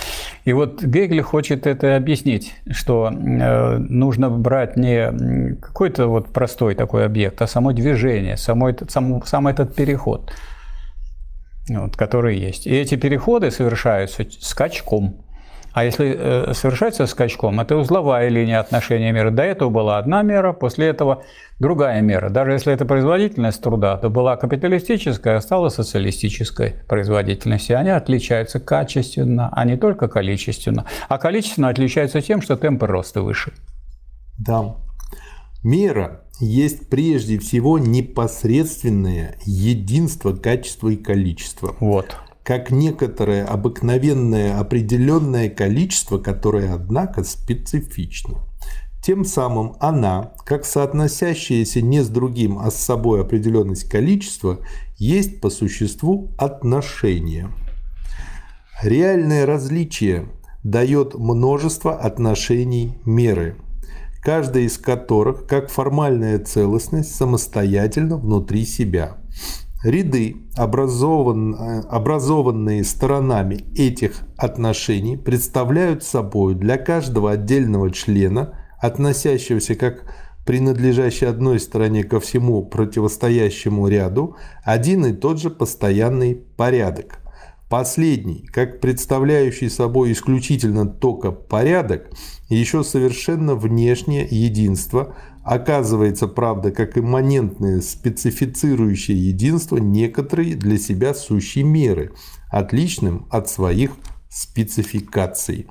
И 0.45 0.53
вот 0.53 0.83
Гегель 0.83 1.21
хочет 1.23 1.65
это 1.65 1.95
объяснить, 1.95 2.53
что 2.69 3.11
э, 3.11 3.77
нужно 3.77 4.29
брать 4.29 4.77
не 4.77 5.55
какой-то 5.59 6.05
вот 6.05 6.27
простой 6.33 6.75
такой 6.75 7.03
объект, 7.03 7.41
а 7.41 7.47
само 7.47 7.71
движение, 7.71 8.37
само 8.37 8.71
сам, 8.87 9.23
сам 9.25 9.47
этот 9.47 9.73
переход 9.73 10.31
вот, 11.69 11.95
которые 11.95 12.39
есть. 12.39 12.67
И 12.67 12.75
эти 12.75 12.95
переходы 12.95 13.51
совершаются 13.51 14.25
скачком. 14.39 15.23
А 15.71 15.83
если 15.83 16.15
э, 16.17 16.53
совершается 16.53 17.05
скачком, 17.05 17.59
это 17.59 17.77
узловая 17.77 18.27
линия 18.29 18.59
отношения 18.59 19.11
мира. 19.11 19.29
До 19.29 19.43
этого 19.43 19.69
была 19.69 19.99
одна 19.99 20.23
мера, 20.23 20.51
после 20.51 20.87
этого 20.87 21.23
другая 21.59 22.01
мера. 22.01 22.29
Даже 22.29 22.53
если 22.53 22.73
это 22.73 22.85
производительность 22.85 23.61
труда, 23.61 23.95
то 23.97 24.09
была 24.09 24.35
капиталистическая, 24.35 25.35
а 25.37 25.41
стала 25.41 25.69
социалистической 25.69 26.75
производительность. 26.87 27.69
И 27.69 27.73
они 27.73 27.91
отличаются 27.91 28.59
качественно, 28.59 29.49
а 29.51 29.63
не 29.63 29.77
только 29.77 30.07
количественно. 30.07 30.85
А 31.07 31.17
количественно 31.19 31.69
отличаются 31.69 32.19
тем, 32.21 32.41
что 32.41 32.57
темпы 32.57 32.87
роста 32.87 33.21
выше. 33.21 33.53
Да. 34.39 34.75
Мера 35.63 36.23
есть 36.39 36.89
прежде 36.89 37.37
всего 37.37 37.77
непосредственное 37.77 39.37
единство 39.45 40.33
качества 40.33 40.89
и 40.89 40.95
количества. 40.95 41.75
Вот 41.79 42.15
как 42.49 42.71
некоторое 42.71 43.45
обыкновенное 43.45 44.57
определенное 44.57 45.51
количество, 45.51 46.17
которое, 46.17 46.73
однако, 46.73 47.23
специфично. 47.23 48.39
Тем 49.03 49.23
самым 49.23 49.75
она, 49.79 50.33
как 50.45 50.65
соотносящаяся 50.65 51.81
не 51.81 52.01
с 52.01 52.09
другим, 52.09 52.57
а 52.57 52.71
с 52.71 52.75
собой 52.75 53.21
определенность 53.21 53.87
количества, 53.87 54.61
есть 54.97 55.41
по 55.41 55.51
существу 55.51 56.33
отношение. 56.39 57.49
Реальное 58.81 59.45
различие 59.45 60.29
дает 60.63 61.13
множество 61.13 61.95
отношений 61.99 62.97
меры, 63.05 63.57
каждая 64.21 64.63
из 64.63 64.77
которых, 64.77 65.45
как 65.47 65.69
формальная 65.69 66.39
целостность, 66.39 67.15
самостоятельно 67.15 68.17
внутри 68.17 68.65
себя. 68.65 69.17
Ряды, 69.83 70.35
образован, 70.57 71.55
образованные 71.89 72.83
сторонами 72.83 73.63
этих 73.77 74.23
отношений, 74.37 75.15
представляют 75.15 76.03
собой 76.03 76.55
для 76.55 76.77
каждого 76.77 77.31
отдельного 77.31 77.89
члена, 77.91 78.59
относящегося 78.81 79.75
как 79.75 80.03
принадлежащий 80.45 81.27
одной 81.27 81.59
стороне 81.59 82.03
ко 82.03 82.19
всему 82.19 82.65
противостоящему 82.65 83.87
ряду, 83.87 84.35
один 84.63 85.05
и 85.05 85.13
тот 85.13 85.39
же 85.39 85.49
постоянный 85.49 86.35
порядок. 86.35 87.19
Последний, 87.69 88.47
как 88.51 88.81
представляющий 88.81 89.69
собой 89.69 90.11
исключительно 90.11 90.87
только 90.87 91.31
порядок, 91.31 92.09
еще 92.49 92.83
совершенно 92.83 93.55
внешнее 93.55 94.27
единство– 94.29 95.15
оказывается, 95.49 96.27
правда, 96.27 96.69
как 96.69 96.95
имманентное 96.95 97.81
специфицирующее 97.81 99.17
единство 99.17 99.77
некоторые 99.77 100.55
для 100.55 100.77
себя 100.77 101.15
сущие 101.15 101.63
меры, 101.63 102.11
отличным 102.49 103.27
от 103.31 103.49
своих 103.49 103.91
спецификаций. 104.29 105.65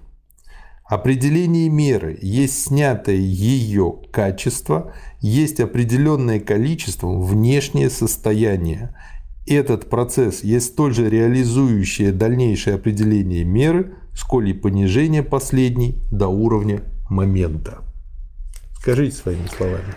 Определение 0.84 1.68
меры 1.68 2.18
есть 2.20 2.64
снятое 2.64 3.16
ее 3.16 4.00
качество, 4.10 4.94
есть 5.20 5.60
определенное 5.60 6.40
количество 6.40 7.16
внешнее 7.16 7.88
состояние. 7.88 8.96
Этот 9.48 9.88
процесс 9.88 10.44
есть 10.44 10.66
столь 10.66 10.92
же 10.92 11.08
реализующее 11.08 12.12
дальнейшее 12.12 12.76
определение 12.76 13.44
меры, 13.44 13.94
сколь 14.14 14.50
и 14.50 14.52
понижение 14.52 15.22
последней 15.22 15.96
до 16.10 16.28
уровня 16.28 16.82
момента. 17.08 17.78
Скажите 18.78 19.16
своими 19.16 19.46
словами. 19.46 19.94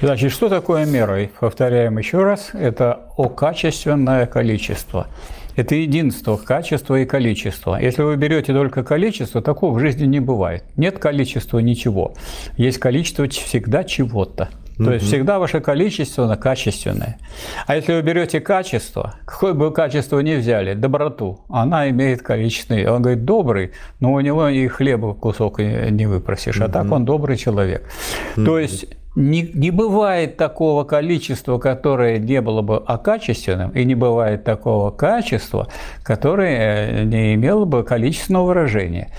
Значит, 0.00 0.30
что 0.30 0.48
такое 0.48 0.86
мера? 0.86 1.28
Повторяем 1.40 1.98
еще 1.98 2.22
раз. 2.22 2.50
Это 2.52 3.08
окачественное 3.18 4.26
количество. 4.26 5.08
Это 5.56 5.74
единство 5.74 6.36
качества 6.36 7.00
и 7.00 7.04
количества. 7.04 7.78
Если 7.80 8.02
вы 8.02 8.16
берете 8.16 8.52
только 8.52 8.84
количество, 8.84 9.42
такого 9.42 9.76
в 9.76 9.80
жизни 9.80 10.06
не 10.06 10.20
бывает. 10.20 10.64
Нет 10.76 10.98
количества 10.98 11.58
ничего. 11.58 12.14
Есть 12.56 12.78
количество 12.78 13.28
всегда 13.28 13.82
чего-то. 13.82 14.48
То 14.84 14.92
есть 14.92 15.06
всегда 15.06 15.38
ваше 15.38 15.60
количество 15.60 16.26
на 16.26 16.36
качественное. 16.36 17.18
А 17.66 17.76
если 17.76 17.92
вы 17.92 18.02
берете 18.02 18.40
качество, 18.40 19.14
какое 19.24 19.52
бы 19.52 19.72
качество 19.72 20.20
ни 20.20 20.34
взяли, 20.34 20.74
доброту, 20.74 21.40
она 21.48 21.88
имеет 21.90 22.22
количественный. 22.22 22.86
Он 22.86 23.02
говорит, 23.02 23.24
добрый, 23.24 23.72
но 24.00 24.12
у 24.12 24.20
него 24.20 24.48
и 24.48 24.66
хлеба 24.68 25.14
кусок 25.14 25.58
не 25.58 26.06
выпросишь. 26.06 26.60
А 26.60 26.68
так 26.68 26.90
он 26.90 27.04
добрый 27.04 27.36
человек. 27.36 27.88
То 28.36 28.58
есть 28.58 28.86
не, 29.16 29.50
не 29.54 29.70
бывает 29.70 30.36
такого 30.36 30.84
количества, 30.84 31.58
которое 31.58 32.18
не 32.18 32.40
было 32.40 32.62
бы 32.62 32.76
окачественным, 32.76 33.70
и 33.70 33.84
не 33.84 33.94
бывает 33.94 34.44
такого 34.44 34.90
качества, 34.90 35.68
которое 36.04 37.02
э, 37.02 37.04
не 37.04 37.34
имело 37.34 37.64
бы 37.64 37.82
количественного 37.82 38.46
выражения. 38.46 39.10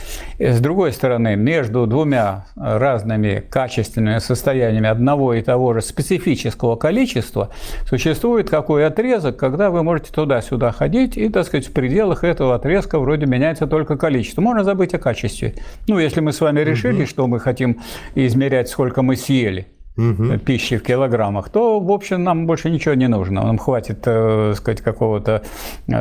С 0.43 0.59
другой 0.59 0.91
стороны, 0.91 1.35
между 1.35 1.85
двумя 1.85 2.45
разными 2.55 3.43
качественными 3.47 4.17
состояниями 4.17 4.89
одного 4.89 5.35
и 5.35 5.41
того 5.43 5.75
же 5.75 5.81
специфического 5.81 6.75
количества 6.77 7.51
существует 7.87 8.49
какой 8.49 8.87
отрезок, 8.87 9.37
когда 9.37 9.69
вы 9.69 9.83
можете 9.83 10.11
туда-сюда 10.11 10.71
ходить, 10.71 11.15
и, 11.15 11.29
так 11.29 11.45
сказать, 11.45 11.67
в 11.67 11.73
пределах 11.73 12.23
этого 12.23 12.55
отрезка 12.55 12.97
вроде 12.97 13.27
меняется 13.27 13.67
только 13.67 13.97
количество. 13.97 14.41
Можно 14.41 14.63
забыть 14.63 14.95
о 14.95 14.97
качестве. 14.97 15.53
Ну, 15.87 15.99
если 15.99 16.21
мы 16.21 16.33
с 16.33 16.41
вами 16.41 16.61
решили, 16.61 17.03
угу. 17.03 17.07
что 17.07 17.27
мы 17.27 17.39
хотим 17.39 17.79
измерять, 18.15 18.67
сколько 18.67 19.03
мы 19.03 19.17
съели, 19.17 19.67
угу. 19.95 20.39
пищи 20.39 20.77
в 20.77 20.83
килограммах, 20.83 21.49
то, 21.49 21.79
в 21.79 21.91
общем, 21.91 22.23
нам 22.23 22.47
больше 22.47 22.71
ничего 22.71 22.95
не 22.95 23.07
нужно. 23.07 23.43
Нам 23.43 23.59
хватит, 23.59 23.99
э, 24.05 24.53
сказать, 24.55 24.81
какого-то 24.81 25.43
э, 25.87 25.93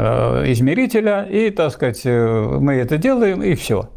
измерителя, 0.53 1.27
и, 1.31 1.51
так 1.51 1.73
сказать, 1.73 2.01
э, 2.05 2.59
мы 2.59 2.77
это 2.77 2.97
делаем, 2.97 3.43
и 3.43 3.55
все. 3.55 3.91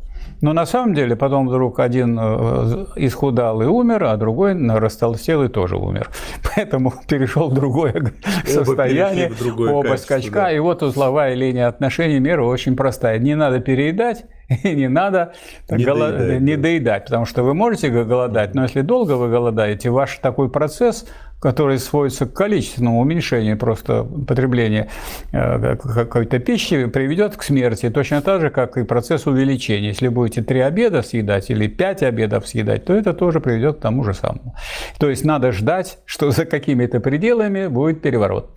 Но 0.44 0.52
на 0.52 0.66
самом 0.66 0.94
деле 0.94 1.16
потом 1.16 1.48
вдруг 1.48 1.80
один 1.80 2.20
э, 2.20 2.86
исхудал 2.98 3.62
и 3.62 3.66
умер, 3.66 4.04
а 4.04 4.18
другой 4.18 4.54
растолстел 4.78 5.42
и 5.44 5.48
тоже 5.48 5.78
умер. 5.78 6.10
Поэтому 6.56 6.94
перешел 7.08 7.50
в 7.50 7.54
другое 7.54 7.94
оба 7.94 8.12
состояние, 8.46 9.30
в 9.30 9.40
другое 9.40 9.72
оба 9.72 9.88
качество, 9.92 10.16
скачка. 10.16 10.42
Да. 10.42 10.52
И 10.52 10.60
вот 10.60 10.84
узловая 10.84 11.34
линия 11.34 11.70
отношений 11.70 12.20
мира 12.20 12.44
очень 12.44 12.76
простая. 12.76 13.20
Не 13.20 13.36
надо 13.36 13.62
переедать, 13.62 14.26
и 14.50 14.72
не 14.76 14.90
надо 14.90 15.34
не, 15.70 15.84
голо... 15.84 16.12
доедать, 16.12 16.42
не 16.42 16.58
доедать, 16.58 17.06
потому 17.06 17.26
что 17.26 17.44
вы 17.44 17.54
можете 17.54 17.90
голодать, 17.90 18.56
но 18.56 18.64
если 18.64 18.82
долго 18.82 19.14
вы 19.14 19.30
голодаете, 19.30 19.90
ваш 19.90 20.18
такой 20.18 20.50
процесс 20.50 21.06
который 21.44 21.78
сводится 21.78 22.26
к 22.26 22.32
количественному 22.32 23.02
уменьшению 23.02 23.58
просто 23.58 24.06
потребления 24.06 24.88
э, 25.34 25.76
какой-то 25.76 26.40
пищи, 26.40 26.86
приведет 26.86 27.36
к 27.36 27.44
смерти. 27.44 27.90
Точно 27.90 28.22
так 28.22 28.40
же, 28.40 28.50
как 28.50 28.78
и 28.78 28.86
процесс 28.86 29.28
увеличения. 29.28 29.88
Если 29.88 30.08
будете 30.08 30.42
три 30.42 30.62
обеда 30.62 31.02
съедать 31.02 31.50
или 31.50 31.68
пять 31.68 32.02
обедов 32.02 32.48
съедать, 32.48 32.86
то 32.86 32.94
это 32.94 33.12
тоже 33.12 33.42
приведет 33.42 33.80
к 33.80 33.82
тому 33.82 34.06
же 34.06 34.14
самому. 34.14 34.56
То 35.00 35.10
есть 35.10 35.26
надо 35.26 35.52
ждать, 35.52 35.98
что 36.06 36.32
за 36.32 36.46
какими-то 36.46 37.02
пределами 37.02 37.68
будет 37.68 38.02
переворот. 38.02 38.50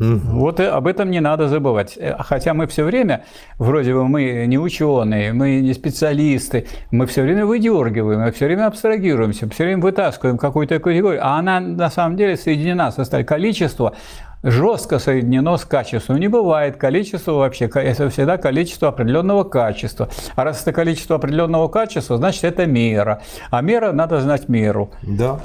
Угу. 0.00 0.38
Вот 0.38 0.58
об 0.58 0.86
этом 0.88 1.10
не 1.10 1.20
надо 1.20 1.48
забывать. 1.48 1.96
Э, 1.96 2.16
хотя 2.18 2.52
мы 2.52 2.66
все 2.66 2.84
время, 2.84 3.24
вроде 3.58 3.94
бы 3.94 4.08
мы 4.08 4.44
не 4.46 4.58
ученые, 4.58 5.32
мы 5.32 5.60
не 5.60 5.72
специалисты, 5.72 6.66
мы 6.90 7.06
все 7.06 7.22
время 7.22 7.46
выдергиваем, 7.46 8.20
мы 8.20 8.32
все 8.32 8.46
время 8.46 8.66
абстрагируемся, 8.66 9.48
все 9.48 9.64
время 9.64 9.80
вытаскиваем 9.80 10.36
какую-то 10.36 10.80
категорию, 10.80 11.20
а 11.24 11.38
она 11.38 11.60
на 11.60 11.90
самом 11.90 12.16
деле 12.16 12.36
соединена 12.36 12.90
со 12.90 13.04
количество 13.22 13.94
жестко 14.44 14.98
соединено 14.98 15.56
с 15.56 15.64
качеством. 15.64 16.18
Не 16.18 16.28
бывает 16.28 16.76
количество 16.76 17.32
вообще, 17.32 17.64
это 17.66 18.10
всегда 18.10 18.36
количество 18.36 18.88
определенного 18.88 19.44
качества. 19.44 20.08
А 20.36 20.44
раз 20.44 20.62
это 20.62 20.72
количество 20.72 21.16
определенного 21.16 21.68
качества, 21.68 22.18
значит 22.18 22.44
это 22.44 22.66
мера. 22.66 23.22
А 23.50 23.62
мера 23.62 23.92
надо 23.92 24.20
знать 24.20 24.48
меру. 24.48 24.92
Да. 25.02 25.40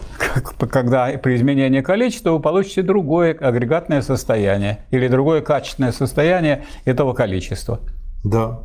Когда 0.69 1.07
при 1.21 1.35
изменении 1.35 1.81
количества 1.81 2.31
вы 2.31 2.39
получите 2.41 2.81
другое 2.81 3.33
агрегатное 3.33 4.01
состояние 4.01 4.85
или 4.91 5.07
другое 5.07 5.41
качественное 5.41 5.93
состояние 5.93 6.65
этого 6.85 7.13
количества. 7.13 7.79
Да. 8.23 8.59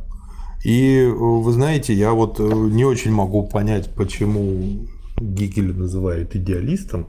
И 0.65 1.05
вы 1.05 1.51
знаете, 1.51 1.93
я 1.93 2.11
вот 2.11 2.39
э, 2.39 2.43
не 2.43 2.83
очень 2.85 3.11
могу 3.11 3.43
понять, 3.47 3.93
почему 3.93 4.87
Гигеля 5.17 5.73
называют 5.73 6.35
идеалистом, 6.35 7.07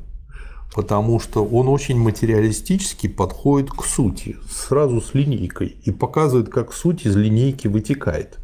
потому 0.77 1.19
что 1.19 1.43
он 1.43 1.69
очень 1.69 1.99
материалистически 1.99 3.09
подходит 3.09 3.71
к 3.71 3.83
сути, 3.83 4.37
сразу 4.51 5.01
с 5.01 5.15
линейкой, 5.15 5.75
и 5.83 5.91
показывает, 5.91 6.51
как 6.51 6.75
суть 6.75 7.07
из 7.07 7.17
линейки 7.17 7.67
вытекает. 7.67 8.39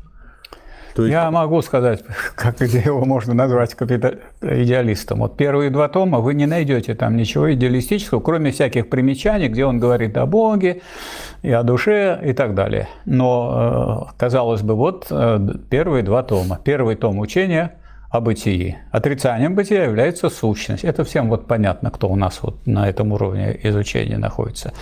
То 0.95 1.03
есть... 1.03 1.12
Я 1.12 1.31
могу 1.31 1.61
сказать, 1.61 2.03
как 2.35 2.59
его 2.61 3.05
можно 3.05 3.35
назвать 3.35 3.75
идеалистом. 3.75 5.18
Вот 5.18 5.37
первые 5.37 5.68
два 5.68 5.88
тома 5.88 6.21
вы 6.21 6.33
не 6.33 6.47
найдете 6.47 6.95
там 6.95 7.18
ничего 7.18 7.53
идеалистического, 7.53 8.21
кроме 8.21 8.51
всяких 8.51 8.88
примечаний, 8.88 9.49
где 9.49 9.66
он 9.66 9.79
говорит 9.79 10.16
о 10.16 10.25
Боге 10.25 10.81
и 11.42 11.53
о 11.53 11.62
душе 11.62 12.18
и 12.25 12.33
так 12.33 12.55
далее. 12.55 12.88
Но, 13.05 14.09
э, 14.09 14.14
казалось 14.18 14.62
бы, 14.62 14.75
вот 14.75 15.09
э, 15.11 15.38
первые 15.68 16.03
два 16.03 16.23
тома. 16.23 16.59
Первый 16.64 16.97
том 16.97 17.18
учения– 17.18 17.75
о 18.12 18.20
бытии. 18.20 18.77
Отрицанием 18.90 19.55
бытия 19.55 19.85
является 19.85 20.29
сущность. 20.29 20.85
Это 20.85 21.03
всем 21.03 21.31
вот 21.31 21.46
понятно, 21.46 21.90
кто 21.90 22.09
у 22.11 22.16
нас 22.16 22.40
вот 22.42 22.66
на 22.66 22.87
этом 22.87 23.12
уровне 23.12 23.59
изучения 23.62 24.19
находится. 24.19 24.75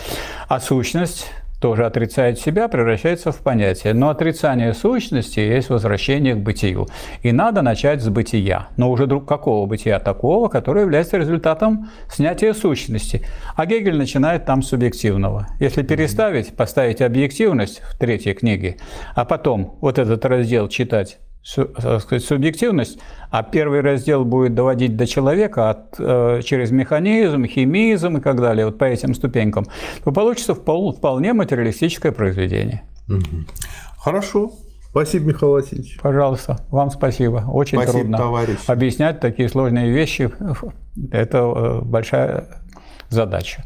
А 0.49 0.59
сущность 0.59 1.31
тоже 1.61 1.87
отрицает 1.87 2.41
себя, 2.41 2.67
превращается 2.67 3.31
в 3.31 3.37
понятие. 3.37 3.95
Но 3.95 4.09
отрицание 4.09 4.75
сущности 4.75 5.39
есть 5.39 5.71
возвращение 5.71 6.35
к 6.35 6.39
бытию. 6.39 6.89
И 7.23 7.31
надо 7.31 7.63
начать 7.63 8.03
с 8.03 8.09
бытия. 8.09 8.69
Но 8.77 8.91
уже 8.91 9.07
друг 9.07 9.29
какого 9.29 9.65
бытия? 9.67 10.01
Такого, 10.01 10.49
которое 10.49 10.81
является 10.81 11.17
результатом 11.17 11.89
снятия 12.11 12.53
сущности. 12.53 13.23
А 13.55 13.65
Гегель 13.65 13.97
начинает 13.97 14.45
там 14.45 14.63
субъективного. 14.63 15.47
Если 15.61 15.83
переставить, 15.83 16.57
поставить 16.57 17.01
объективность 17.01 17.81
в 17.83 17.97
третьей 17.97 18.35
книге, 18.35 18.79
а 19.15 19.25
потом 19.25 19.77
вот 19.81 19.99
этот 19.99 20.25
раздел 20.25 20.67
читать 20.67 21.19
сказать, 21.43 22.25
субъективность, 22.25 22.99
а 23.31 23.43
первый 23.43 23.81
раздел 23.81 24.25
будет 24.25 24.55
доводить 24.55 24.97
до 24.97 25.07
человека 25.07 25.71
от, 25.71 25.97
э, 25.99 26.43
через 26.45 26.71
механизм, 26.71 27.47
химизм 27.47 28.19
и 28.19 28.21
так 28.21 28.41
далее, 28.41 28.67
вот 28.67 28.79
по 28.79 28.85
этим 28.85 29.15
ступенькам, 29.15 29.67
то 30.05 30.13
получится 30.13 30.55
вполне 30.55 31.33
материалистическое 31.33 32.13
произведение. 32.13 32.83
Хорошо. 33.99 34.53
Спасибо, 34.91 35.27
Михаил 35.27 35.53
Васильевич. 35.53 35.99
Пожалуйста, 36.03 36.67
вам 36.71 36.91
спасибо. 36.91 37.45
Очень 37.49 37.79
спасибо, 37.79 38.01
трудно 38.01 38.19
товарищ. 38.19 38.59
объяснять 38.67 39.21
такие 39.21 39.49
сложные 39.49 39.91
вещи. 39.93 40.33
Это 41.13 41.39
э, 41.39 41.81
большая 41.83 42.65
задача. 43.09 43.65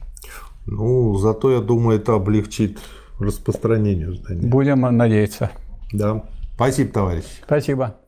Ну, 0.67 1.17
зато, 1.17 1.51
я 1.51 1.61
думаю, 1.61 1.99
это 1.99 2.15
облегчит 2.15 2.79
распространение 3.19 4.13
знаний. 4.13 4.47
Будем 4.47 4.83
надеяться. 4.83 5.51
Да. 5.93 6.25
Спасибо, 6.55 6.93
товарищ. 6.93 7.25
Спасибо. 7.45 8.04